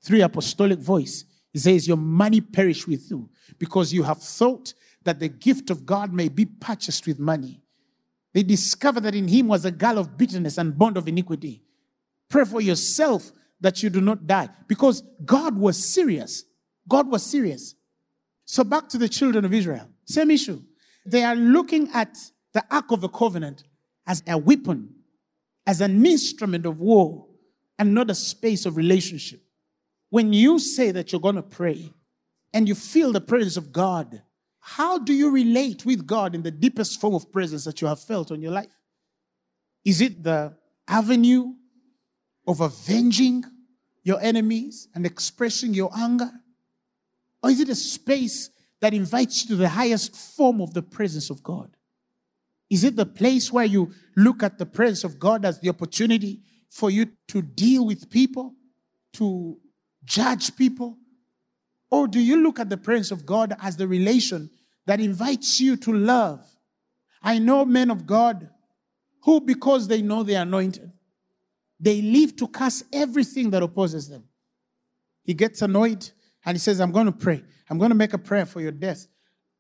[0.02, 1.26] through apostolic voice.
[1.52, 5.86] He says, Your money perish with you because you have thought that the gift of
[5.86, 7.62] God may be purchased with money.
[8.34, 11.62] They discovered that in him was a gall of bitterness and bond of iniquity.
[12.30, 13.32] Pray for yourself
[13.64, 14.50] that you do not die.
[14.68, 16.44] Because God was serious.
[16.88, 17.76] God was serious.
[18.46, 19.88] So back to the children of Israel.
[20.06, 20.62] Same issue.
[21.06, 22.18] They are looking at
[22.54, 23.64] the Ark of the Covenant
[24.06, 24.94] as a weapon,
[25.66, 27.26] as an instrument of war,
[27.80, 29.42] and not a space of relationship.
[30.10, 31.90] When you say that you're going to pray
[32.54, 34.22] and you feel the presence of God,
[34.60, 38.02] how do you relate with God in the deepest form of presence that you have
[38.02, 38.76] felt on your life?
[39.86, 40.54] Is it the
[40.88, 41.54] avenue
[42.46, 43.44] of avenging
[44.04, 46.32] your enemies and expressing your anger?
[47.42, 48.50] Or is it a space
[48.82, 51.76] that invites you to the highest form of the presence of God?
[52.70, 56.42] Is it the place where you look at the presence of God as the opportunity
[56.70, 58.56] for you to deal with people,
[59.14, 59.58] to
[60.04, 60.98] judge people?
[61.92, 64.50] Or do you look at the presence of God as the relation
[64.86, 66.44] that invites you to love?
[67.22, 68.50] I know men of God
[69.22, 70.92] who, because they know they are anointed,
[71.80, 74.24] they live to cast everything that opposes them.
[75.24, 76.10] He gets annoyed
[76.46, 77.44] and he says, I'm going to pray.
[77.70, 79.08] I'm going to make a prayer for your death.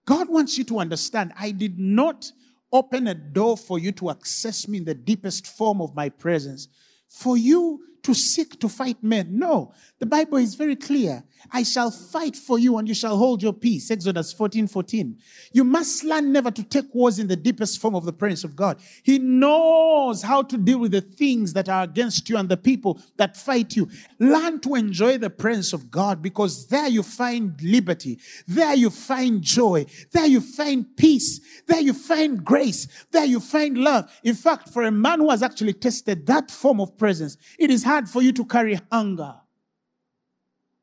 [0.05, 2.31] God wants you to understand, I did not
[2.71, 6.67] open a door for you to access me in the deepest form of my presence,
[7.07, 9.37] for you to seek to fight men.
[9.37, 11.23] No, the Bible is very clear.
[11.51, 13.91] I shall fight for you and you shall hold your peace.
[13.91, 15.17] Exodus 14 14.
[15.51, 18.55] You must learn never to take wars in the deepest form of the presence of
[18.55, 18.79] God.
[19.03, 22.99] He knows how to deal with the things that are against you and the people
[23.17, 23.89] that fight you.
[24.19, 28.19] Learn to enjoy the presence of God because there you find liberty.
[28.47, 29.85] There you find joy.
[30.11, 31.39] There you find peace.
[31.67, 32.87] There you find grace.
[33.11, 34.11] There you find love.
[34.23, 37.83] In fact, for a man who has actually tested that form of presence, it is
[37.83, 39.35] hard for you to carry hunger.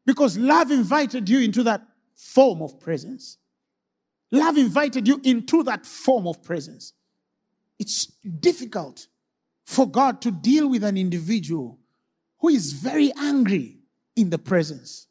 [0.06, 1.82] Because love invited you into that
[2.14, 3.38] form of presence.
[4.32, 6.92] Love invited you into that form of presence.
[7.78, 9.06] It's difficult
[9.64, 11.78] for God to deal with an individual
[12.40, 13.78] who is very angry
[14.16, 15.06] in the presence.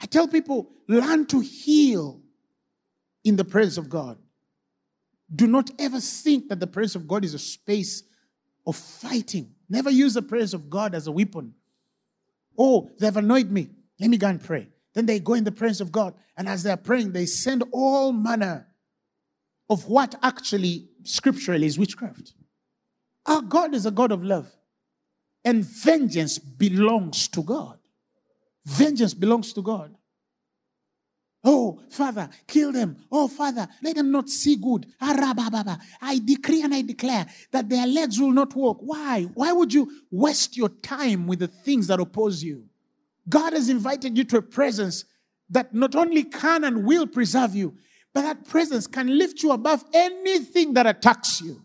[0.00, 2.20] I tell people, learn to heal
[3.24, 4.18] in the presence of God.
[5.34, 8.02] Do not ever think that the presence of God is a space
[8.66, 9.54] of fighting.
[9.72, 11.54] Never use the presence of God as a weapon.
[12.58, 13.70] Oh, they've annoyed me.
[13.98, 14.68] Let me go and pray.
[14.94, 16.12] Then they go in the presence of God.
[16.36, 18.66] And as they're praying, they send all manner
[19.70, 22.34] of what actually scripturally is witchcraft.
[23.24, 24.54] Our God is a God of love.
[25.42, 27.78] And vengeance belongs to God.
[28.66, 29.96] Vengeance belongs to God.
[31.44, 32.96] Oh, Father, kill them.
[33.10, 34.86] Oh, Father, let them not see good.
[35.00, 38.78] I decree and I declare that their legs will not walk.
[38.80, 39.24] Why?
[39.34, 42.66] Why would you waste your time with the things that oppose you?
[43.28, 45.04] God has invited you to a presence
[45.50, 47.74] that not only can and will preserve you,
[48.14, 51.64] but that presence can lift you above anything that attacks you.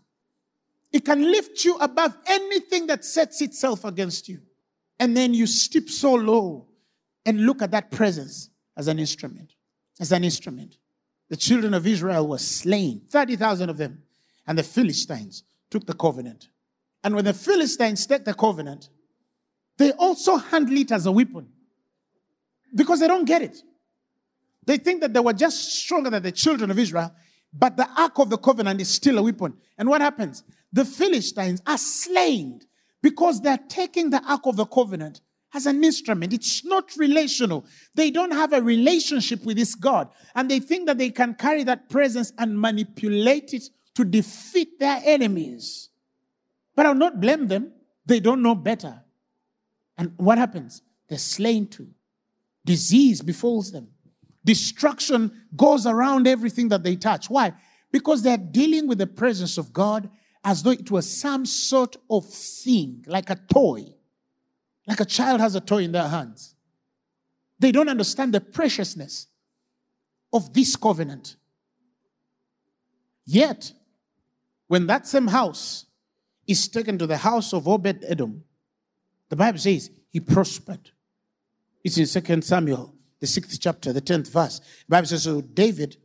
[0.92, 4.40] It can lift you above anything that sets itself against you.
[4.98, 6.66] And then you stoop so low
[7.24, 9.52] and look at that presence as an instrument
[10.00, 10.76] as an instrument.
[11.28, 14.02] The children of Israel were slain, 30,000 of them,
[14.46, 16.48] and the Philistines took the covenant.
[17.04, 18.88] And when the Philistines take the covenant,
[19.76, 21.48] they also handle it as a weapon
[22.74, 23.62] because they don't get it.
[24.66, 27.14] They think that they were just stronger than the children of Israel,
[27.52, 29.54] but the Ark of the Covenant is still a weapon.
[29.78, 30.44] And what happens?
[30.72, 32.60] The Philistines are slain
[33.00, 35.20] because they're taking the Ark of the Covenant
[35.54, 36.32] as an instrument.
[36.32, 37.64] It's not relational.
[37.94, 40.08] They don't have a relationship with this God.
[40.34, 45.00] And they think that they can carry that presence and manipulate it to defeat their
[45.04, 45.90] enemies.
[46.76, 47.72] But I'll not blame them.
[48.06, 49.02] They don't know better.
[49.96, 50.82] And what happens?
[51.08, 51.88] They're slain too.
[52.64, 53.88] Disease befalls them.
[54.44, 57.28] Destruction goes around everything that they touch.
[57.28, 57.52] Why?
[57.90, 60.08] Because they're dealing with the presence of God
[60.44, 63.94] as though it was some sort of thing, like a toy
[64.88, 66.54] like a child has a toy in their hands.
[67.58, 69.26] They don't understand the preciousness
[70.32, 71.36] of this covenant.
[73.26, 73.72] Yet,
[74.66, 75.84] when that same house
[76.46, 78.44] is taken to the house of Obed Edom,
[79.28, 80.90] the Bible says he prospered.
[81.84, 84.58] It's in Second Samuel, the sixth chapter, the tenth verse.
[84.58, 85.98] The Bible says, So David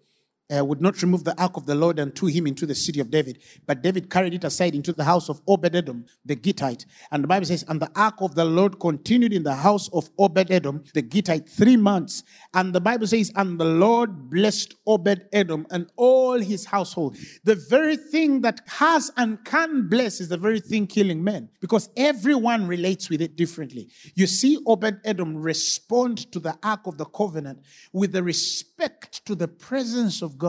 [0.55, 2.99] uh, would not remove the ark of the Lord and took him into the city
[2.99, 3.41] of David.
[3.65, 6.85] But David carried it aside into the house of Obed-Edom, the Gittite.
[7.11, 10.09] And the Bible says, and the ark of the Lord continued in the house of
[10.19, 12.23] Obed-Edom, the Gittite, three months.
[12.53, 17.17] And the Bible says, and the Lord blessed Obed-Edom and all his household.
[17.43, 21.89] The very thing that has and can bless is the very thing killing men, because
[21.95, 23.89] everyone relates with it differently.
[24.15, 29.47] You see Obed-Edom respond to the ark of the covenant with the respect to the
[29.47, 30.42] presence of God,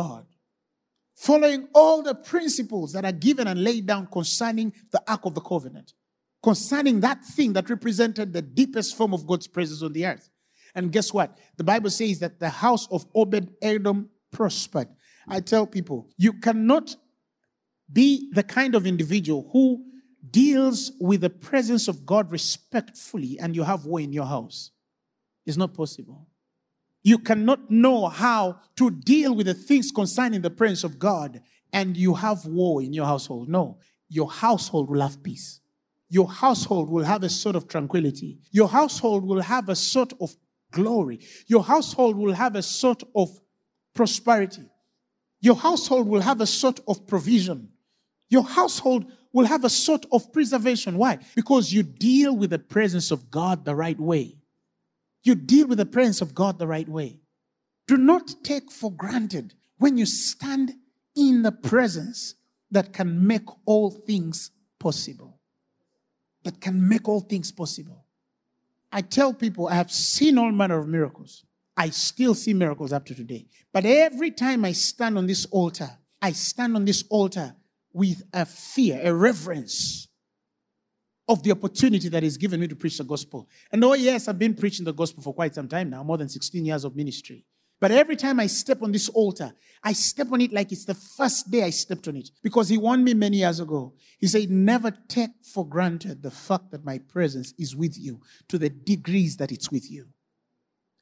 [1.14, 5.40] following all the principles that are given and laid down concerning the Ark of the
[5.40, 5.94] Covenant,
[6.42, 10.28] concerning that thing that represented the deepest form of God's presence on the earth.
[10.74, 11.38] And guess what?
[11.56, 14.88] The Bible says that the house of Obed Edom prospered.
[15.28, 16.96] I tell people, you cannot
[17.92, 19.84] be the kind of individual who
[20.30, 24.70] deals with the presence of God respectfully and you have war in your house.
[25.46, 26.26] It's not possible
[27.04, 31.96] you cannot know how to deal with the things concerning the presence of God and
[31.96, 33.48] you have war in your household.
[33.48, 35.60] No, your household will have peace.
[36.08, 38.38] Your household will have a sort of tranquility.
[38.50, 40.34] Your household will have a sort of
[40.72, 41.20] glory.
[41.46, 43.28] Your household will have a sort of
[43.94, 44.62] prosperity.
[45.40, 47.68] Your household will have a sort of provision.
[48.30, 50.96] Your household will have a sort of preservation.
[50.96, 51.18] Why?
[51.34, 54.36] Because you deal with the presence of God the right way
[55.24, 57.18] you deal with the presence of God the right way.
[57.88, 60.74] Do not take for granted when you stand
[61.16, 62.34] in the presence
[62.70, 65.40] that can make all things possible.
[66.44, 68.04] That can make all things possible.
[68.92, 71.44] I tell people I have seen all manner of miracles.
[71.76, 73.46] I still see miracles up to today.
[73.72, 75.90] But every time I stand on this altar,
[76.22, 77.56] I stand on this altar
[77.92, 80.08] with a fear, a reverence
[81.28, 83.48] of the opportunity that is given me to preach the gospel.
[83.72, 86.28] And oh, yes, I've been preaching the gospel for quite some time now, more than
[86.28, 87.44] 16 years of ministry.
[87.80, 89.52] But every time I step on this altar,
[89.82, 92.30] I step on it like it's the first day I stepped on it.
[92.42, 93.94] Because he warned me many years ago.
[94.18, 98.58] He said, Never take for granted the fact that my presence is with you to
[98.58, 100.06] the degrees that it's with you,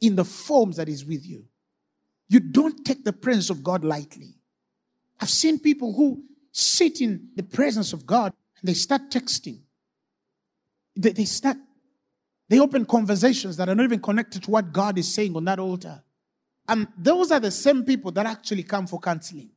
[0.00, 1.44] in the forms that is with you.
[2.28, 4.34] You don't take the presence of God lightly.
[5.20, 9.60] I've seen people who sit in the presence of God and they start texting.
[10.96, 11.56] They, they start,
[12.48, 15.58] they open conversations that are not even connected to what God is saying on that
[15.58, 16.02] altar.
[16.68, 19.50] And those are the same people that actually come for counseling.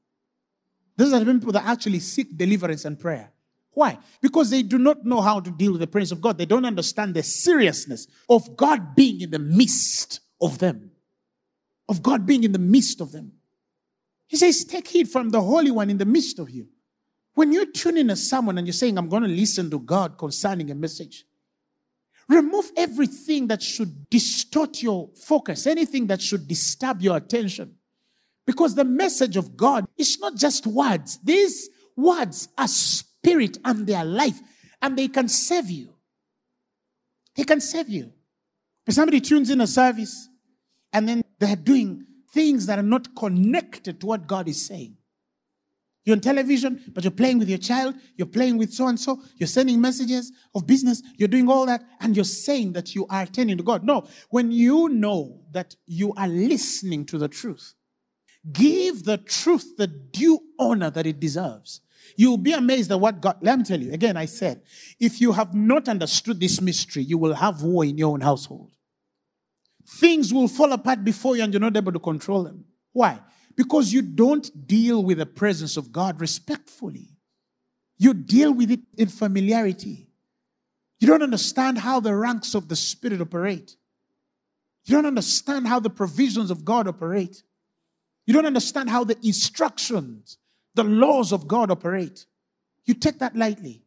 [0.98, 3.32] Those are the people that actually seek deliverance and prayer.
[3.72, 3.98] Why?
[4.22, 6.38] Because they do not know how to deal with the presence of God.
[6.38, 10.92] They don't understand the seriousness of God being in the midst of them,
[11.90, 13.34] of God being in the midst of them.
[14.28, 16.68] He says, Take heed from the Holy One in the midst of you.
[17.36, 20.18] When you tune in a sermon and you're saying, I'm going to listen to God
[20.18, 21.26] concerning a message,
[22.28, 27.76] remove everything that should distort your focus, anything that should disturb your attention.
[28.48, 33.96] Because the message of God is not just words, these words are spirit and they
[33.96, 34.40] are life,
[34.82, 35.94] and they can save you.
[37.36, 38.14] They can save you.
[38.88, 40.30] If somebody tunes in a service
[40.94, 44.96] and then they're doing things that are not connected to what God is saying.
[46.06, 49.22] You're on television, but you're playing with your child, you're playing with so and so,
[49.38, 53.24] you're sending messages of business, you're doing all that, and you're saying that you are
[53.24, 53.84] attending to God.
[53.84, 57.74] No, when you know that you are listening to the truth,
[58.52, 61.82] give the truth the due honor that it deserves.
[62.16, 64.62] You'll be amazed at what God, let me tell you, again, I said,
[65.00, 68.72] if you have not understood this mystery, you will have war in your own household.
[69.88, 72.66] Things will fall apart before you and you're not able to control them.
[72.94, 73.20] Why?
[73.56, 77.10] Because you don't deal with the presence of God respectfully.
[77.98, 80.10] You deal with it in familiarity.
[81.00, 83.76] You don't understand how the ranks of the Spirit operate.
[84.86, 87.44] You don't understand how the provisions of God operate.
[88.26, 90.38] You don't understand how the instructions,
[90.74, 92.26] the laws of God operate.
[92.86, 93.84] You take that lightly.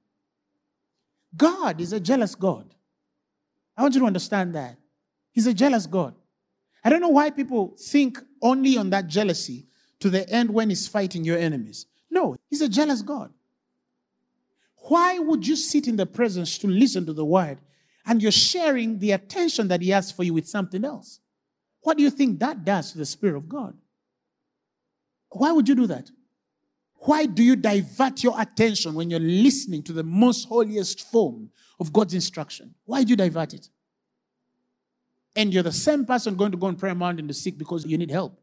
[1.36, 2.74] God is a jealous God.
[3.76, 4.76] I want you to understand that.
[5.32, 6.14] He's a jealous God.
[6.84, 9.66] I don't know why people think only on that jealousy
[10.00, 11.86] to the end when he's fighting your enemies.
[12.10, 13.32] No, he's a jealous God.
[14.88, 17.58] Why would you sit in the presence to listen to the word
[18.06, 21.20] and you're sharing the attention that he has for you with something else?
[21.82, 23.76] What do you think that does to the Spirit of God?
[25.30, 26.10] Why would you do that?
[27.00, 31.92] Why do you divert your attention when you're listening to the most holiest form of
[31.92, 32.74] God's instruction?
[32.84, 33.68] Why do you divert it?
[35.38, 37.96] And you're the same person going to go on prayer mountain to seek because you
[37.96, 38.36] need help.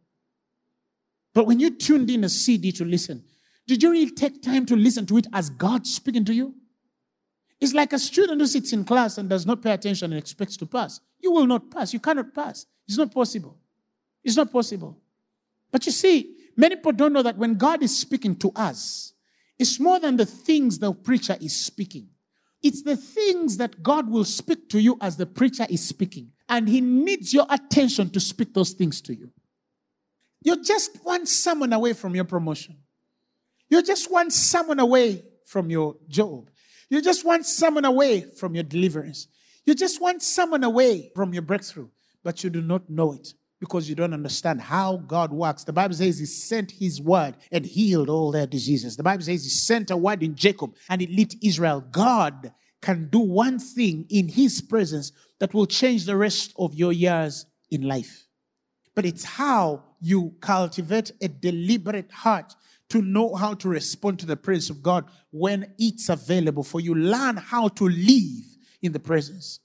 [1.34, 3.22] But when you tuned in a CD to listen,
[3.68, 6.56] did you really take time to listen to it as God speaking to you?
[7.60, 10.56] It's like a student who sits in class and does not pay attention and expects
[10.56, 11.02] to pass.
[11.20, 11.92] You will not pass.
[11.92, 12.66] You cannot pass.
[12.88, 13.58] It's not possible.
[14.24, 14.98] It's not possible.
[15.72, 19.14] But you see, many people don't know that when God is speaking to us,
[19.60, 22.08] it's more than the things the preacher is speaking.
[22.64, 26.32] It's the things that God will speak to you as the preacher is speaking.
[26.48, 29.32] And He needs your attention to speak those things to you.
[30.44, 32.78] You're just one someone away from your promotion.
[33.70, 36.50] You're just one someone away from your job.
[36.90, 39.28] You just want someone away from your deliverance.
[39.66, 41.90] You just want someone away from your breakthrough,
[42.24, 45.64] but you do not know it because you don't understand how God works.
[45.64, 48.96] The Bible says He sent His word and healed all their diseases.
[48.96, 51.82] The Bible says He sent a word in Jacob and it lit Israel.
[51.82, 52.54] God
[52.86, 57.48] can do one thing in His presence that will change the rest of your years
[57.72, 58.28] in life.
[58.94, 62.56] But it's how you cultivate a deliberate heart
[62.90, 66.94] to know how to respond to the presence of God when it's available for you.
[66.94, 68.46] Learn how to live
[68.84, 69.62] in the presence.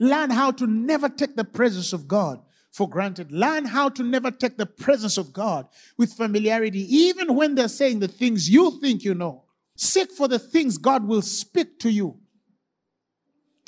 [0.00, 2.40] Learn how to never take the presence of God
[2.72, 3.30] for granted.
[3.30, 5.68] Learn how to never take the presence of God
[5.98, 9.44] with familiarity, even when they're saying the things you think you know.
[9.76, 12.18] Seek for the things God will speak to you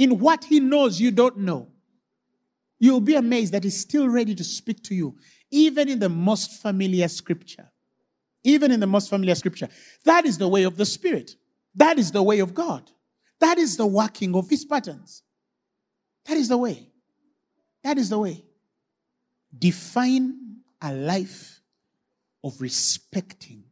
[0.00, 1.68] in what he knows you don't know,
[2.78, 5.14] you'll be amazed that he's still ready to speak to you,
[5.50, 7.68] even in the most familiar scripture.
[8.42, 9.68] Even in the most familiar scripture.
[10.06, 11.36] That is the way of the Spirit.
[11.74, 12.90] That is the way of God.
[13.40, 15.22] That is the working of his patterns.
[16.24, 16.88] That is the way.
[17.84, 18.42] That is the way.
[19.56, 21.60] Define a life
[22.42, 23.64] of respecting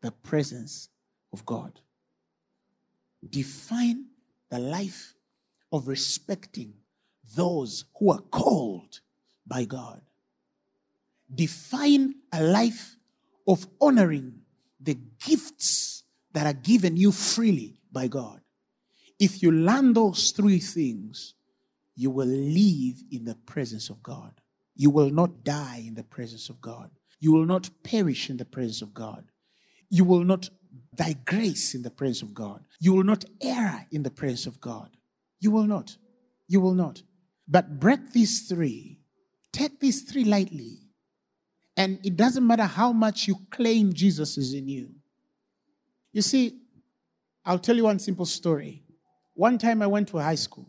[0.00, 0.88] the presence
[1.32, 1.78] of God.
[3.30, 4.06] Define
[4.50, 5.14] the life
[5.74, 6.72] of respecting
[7.36, 9.00] those who are called
[9.44, 10.00] by God.
[11.34, 12.94] Define a life
[13.48, 14.42] of honoring
[14.80, 14.96] the
[15.26, 18.40] gifts that are given you freely by God.
[19.18, 21.34] If you learn those three things,
[21.96, 24.32] you will live in the presence of God.
[24.76, 26.88] You will not die in the presence of God.
[27.18, 29.24] You will not perish in the presence of God.
[29.90, 30.50] You will not
[30.94, 32.64] digress in the presence of God.
[32.78, 34.90] You will not err in the presence of God.
[35.44, 35.98] You will not.
[36.48, 37.02] You will not.
[37.46, 39.00] But break these three.
[39.52, 40.78] Take these three lightly.
[41.76, 44.88] And it doesn't matter how much you claim Jesus is in you.
[46.14, 46.60] You see,
[47.44, 48.84] I'll tell you one simple story.
[49.34, 50.66] One time I went to a high school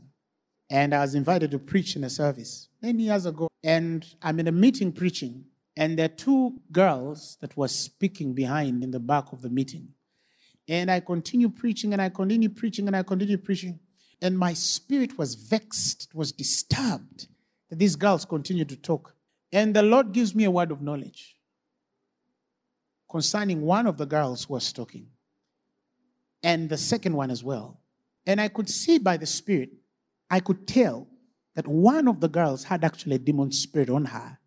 [0.69, 3.47] and I was invited to preach in a service many years ago.
[3.63, 5.45] And I'm in a meeting preaching,
[5.77, 9.93] and there are two girls that were speaking behind in the back of the meeting.
[10.67, 13.79] And I continue preaching and I continue preaching and I continue preaching.
[14.21, 17.27] And my spirit was vexed, it was disturbed
[17.69, 19.15] that these girls continued to talk.
[19.51, 21.35] And the Lord gives me a word of knowledge
[23.09, 25.07] concerning one of the girls who was talking
[26.43, 27.79] and the second one as well.
[28.25, 29.69] And I could see by the Spirit,
[30.29, 31.07] I could tell
[31.55, 34.37] that one of the girls had actually a demon spirit on her.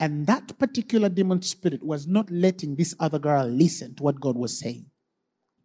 [0.00, 4.36] And that particular demon spirit was not letting this other girl listen to what God
[4.36, 4.86] was saying.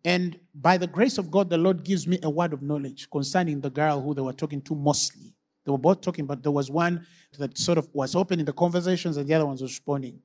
[0.05, 3.61] And by the grace of God, the Lord gives me a word of knowledge concerning
[3.61, 5.33] the girl who they were talking to mostly.
[5.65, 7.05] They were both talking, but there was one
[7.39, 10.19] that sort of was opening the conversations and the other one was responding.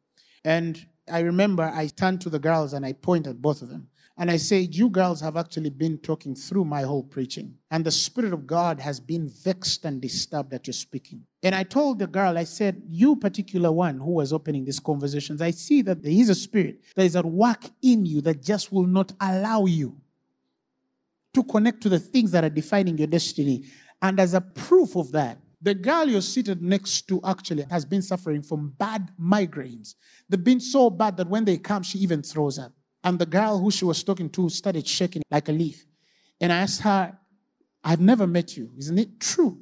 [0.45, 3.89] And I remember I turned to the girls and I pointed at both of them.
[4.21, 7.55] And I said, You girls have actually been talking through my whole preaching.
[7.71, 11.23] And the Spirit of God has been vexed and disturbed that you're speaking.
[11.45, 15.41] And I told the girl, I said, You particular one who was opening these conversations,
[15.41, 18.73] I see that there is a spirit that is at work in you that just
[18.73, 19.97] will not allow you
[21.35, 23.67] to connect to the things that are defining your destiny.
[24.03, 28.03] And as a proof of that, the girl you're seated next to actually has been
[28.03, 29.95] suffering from bad migraines.
[30.29, 32.73] They've been so bad that when they come, she even throws up.
[33.05, 35.87] And the girl who she was talking to started shaking like a leaf.
[36.41, 37.17] And I asked her,
[37.85, 38.71] I've never met you.
[38.77, 39.61] Isn't it true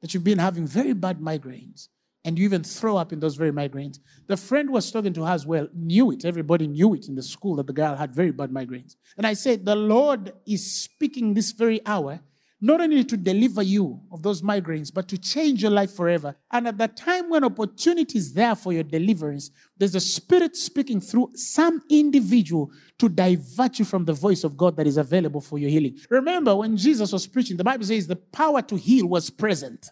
[0.00, 1.88] that you've been having very bad migraines
[2.24, 3.98] and you even throw up in those very migraines?
[4.26, 6.24] The friend was talking to her as well, knew it.
[6.24, 8.96] Everybody knew it in the school that the girl had very bad migraines.
[9.16, 12.20] And I said, The Lord is speaking this very hour
[12.60, 16.34] not only to deliver you of those migraines, but to change your life forever.
[16.50, 21.00] And at the time when opportunity is there for your deliverance, there's a spirit speaking
[21.00, 25.58] through some individual to divert you from the voice of God that is available for
[25.58, 25.96] your healing.
[26.10, 29.90] Remember, when Jesus was preaching, the Bible says the power to heal was present.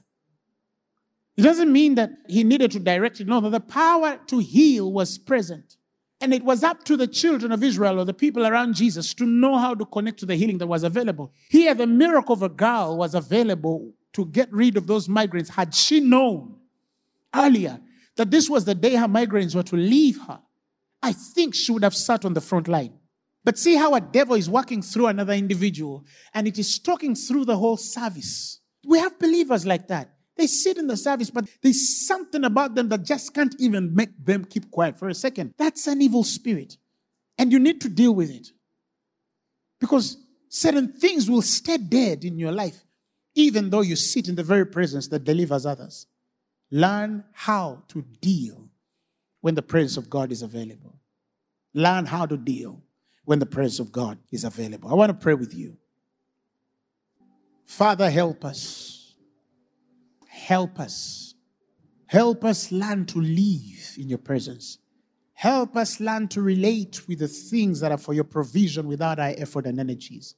[1.36, 3.28] It doesn't mean that he needed to direct it.
[3.28, 5.75] No, the power to heal was present.
[6.20, 9.26] And it was up to the children of Israel or the people around Jesus to
[9.26, 11.32] know how to connect to the healing that was available.
[11.50, 15.50] Here, the miracle of a girl was available to get rid of those migraines.
[15.50, 16.56] Had she known
[17.34, 17.80] earlier
[18.16, 20.40] that this was the day her migraines were to leave her,
[21.02, 22.94] I think she would have sat on the front line.
[23.44, 26.04] But see how a devil is working through another individual
[26.34, 28.60] and it is talking through the whole service.
[28.84, 30.15] We have believers like that.
[30.36, 34.10] They sit in the service, but there's something about them that just can't even make
[34.24, 35.54] them keep quiet for a second.
[35.56, 36.76] That's an evil spirit.
[37.38, 38.48] And you need to deal with it.
[39.80, 40.18] Because
[40.48, 42.84] certain things will stay dead in your life,
[43.34, 46.06] even though you sit in the very presence that delivers others.
[46.70, 48.68] Learn how to deal
[49.40, 50.98] when the presence of God is available.
[51.72, 52.82] Learn how to deal
[53.24, 54.90] when the presence of God is available.
[54.90, 55.76] I want to pray with you.
[57.64, 58.95] Father, help us
[60.46, 61.34] Help us.
[62.06, 64.78] Help us learn to live in your presence.
[65.32, 69.34] Help us learn to relate with the things that are for your provision without our
[69.38, 70.36] effort and energies.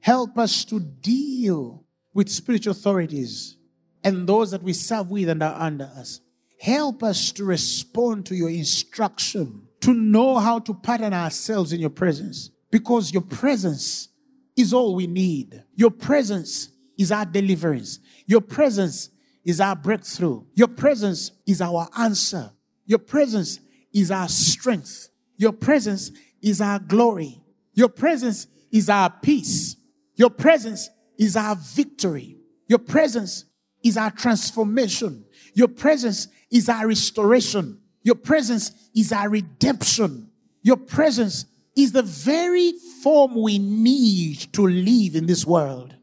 [0.00, 1.82] Help us to deal
[2.12, 3.56] with spiritual authorities
[4.04, 6.20] and those that we serve with and are under us.
[6.60, 11.88] Help us to respond to your instruction, to know how to pattern ourselves in your
[11.88, 14.10] presence, because your presence
[14.58, 15.64] is all we need.
[15.74, 16.68] Your presence
[16.98, 17.98] is our deliverance.
[18.26, 19.08] Your presence
[19.48, 20.44] is our breakthrough.
[20.54, 22.50] Your presence is our answer.
[22.84, 23.60] Your presence
[23.94, 25.08] is our strength.
[25.38, 27.40] Your presence is our glory.
[27.72, 29.74] Your presence is our peace.
[30.16, 32.36] Your presence is our victory.
[32.66, 33.46] Your presence
[33.82, 35.24] is our transformation.
[35.54, 37.80] Your presence is our restoration.
[38.02, 40.30] Your presence is our redemption.
[40.60, 45.94] Your presence is the very form we need to live in this world.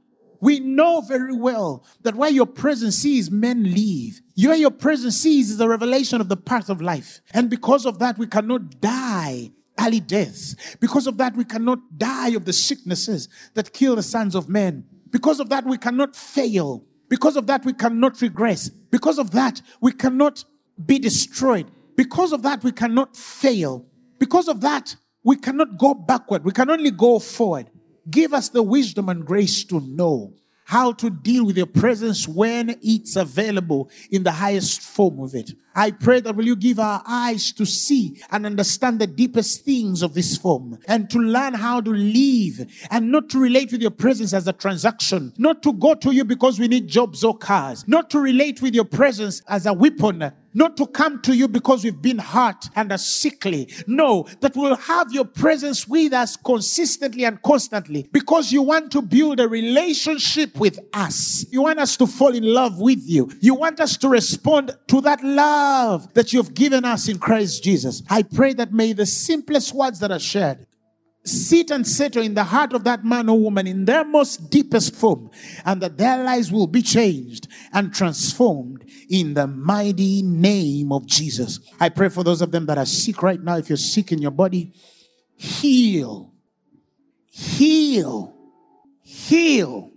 [0.46, 5.50] We know very well that where your presence sees men leave, where your presence sees
[5.50, 7.20] is a revelation of the path of life.
[7.34, 10.56] And because of that, we cannot die early deaths.
[10.80, 14.86] Because of that, we cannot die of the sicknesses that kill the sons of men.
[15.10, 16.84] Because of that, we cannot fail.
[17.10, 18.70] Because of that, we cannot regress.
[18.70, 20.46] Because of that, we cannot
[20.86, 21.72] be destroyed.
[21.96, 23.84] Because of that, we cannot fail.
[24.20, 26.46] Because of that, we cannot go backward.
[26.46, 27.72] We can only go forward.
[28.10, 30.34] Give us the wisdom and grace to know
[30.66, 35.52] how to deal with your presence when it's available in the highest form of it.
[35.76, 40.02] I pray that will you give our eyes to see and understand the deepest things
[40.02, 43.92] of this form and to learn how to live and not to relate with your
[43.92, 47.86] presence as a transaction, not to go to you because we need jobs or cars,
[47.88, 51.84] not to relate with your presence as a weapon not to come to you because
[51.84, 53.70] we've been hurt and are sickly.
[53.86, 59.02] No, that we'll have your presence with us consistently and constantly because you want to
[59.02, 61.46] build a relationship with us.
[61.52, 63.30] You want us to fall in love with you.
[63.42, 65.65] You want us to respond to that love
[66.14, 68.04] that you've given us in Christ Jesus.
[68.10, 70.66] I pray that may the simplest words that are shared
[71.26, 74.96] sit and settle in the heart of that man or woman in their most deepest
[74.96, 75.30] form,
[75.66, 81.60] and that their lives will be changed and transformed in the mighty name of Jesus.
[81.80, 83.58] I pray for those of them that are sick right now.
[83.58, 84.74] If you're sick in your body,
[85.36, 86.34] heal,
[87.32, 88.36] heal,
[89.02, 89.92] heal.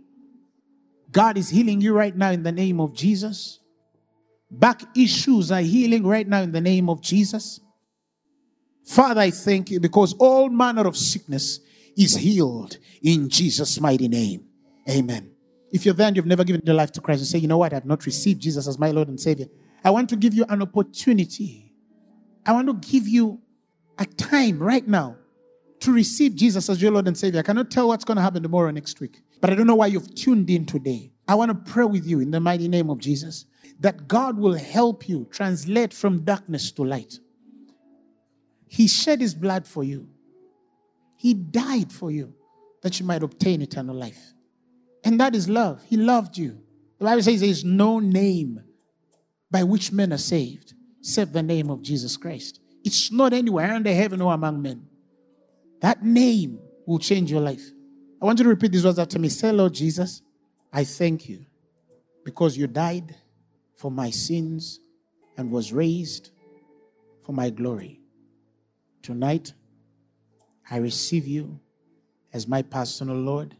[1.11, 3.58] God is healing you right now in the name of Jesus.
[4.51, 7.61] Back issues are healing right now in the name of Jesus.
[8.85, 11.61] Father, I thank you because all manner of sickness
[11.97, 14.47] is healed in Jesus' mighty name.
[14.89, 15.33] Amen.
[15.71, 17.59] If you're there and you've never given your life to Christ and say, you know
[17.59, 19.47] what, I've not received Jesus as my Lord and Savior,
[19.85, 21.75] I want to give you an opportunity.
[22.47, 23.41] I want to give you
[23.99, 25.17] a time right now
[25.81, 27.41] to receive Jesus as your Lord and Savior.
[27.41, 29.75] I cannot tell what's going to happen tomorrow or next week, but I don't know
[29.75, 31.13] why you've tuned in today.
[31.27, 33.45] I want to pray with you in the mighty name of Jesus
[33.81, 37.19] that God will help you translate from darkness to light.
[38.67, 40.09] He shed his blood for you.
[41.17, 42.35] He died for you
[42.83, 44.35] that you might obtain eternal life.
[45.05, 45.83] And that is love.
[45.87, 46.61] He loved you.
[46.99, 48.63] The Bible says there is no name
[49.51, 52.61] by which men are saved except the name of Jesus Christ.
[52.85, 54.87] It's not anywhere under heaven or among men.
[55.81, 57.71] That name will change your life.
[58.21, 59.29] I want you to repeat these words after me.
[59.29, 60.23] Say, Lord Jesus,
[60.73, 61.47] I thank you
[62.25, 63.15] because you died
[63.79, 64.81] for my sins
[65.37, 66.31] and was raised
[67.25, 68.01] for my glory.
[69.03, 69.55] Tonight,
[70.69, 71.61] I receive you
[72.33, 73.57] as my personal Lord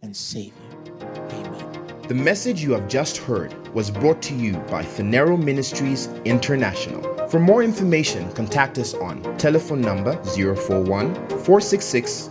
[0.00, 0.54] and Savior.
[1.02, 2.00] Amen.
[2.08, 7.02] The message you have just heard was brought to you by Phaneroo Ministries International.
[7.28, 12.30] For more information, contact us on telephone number 041 466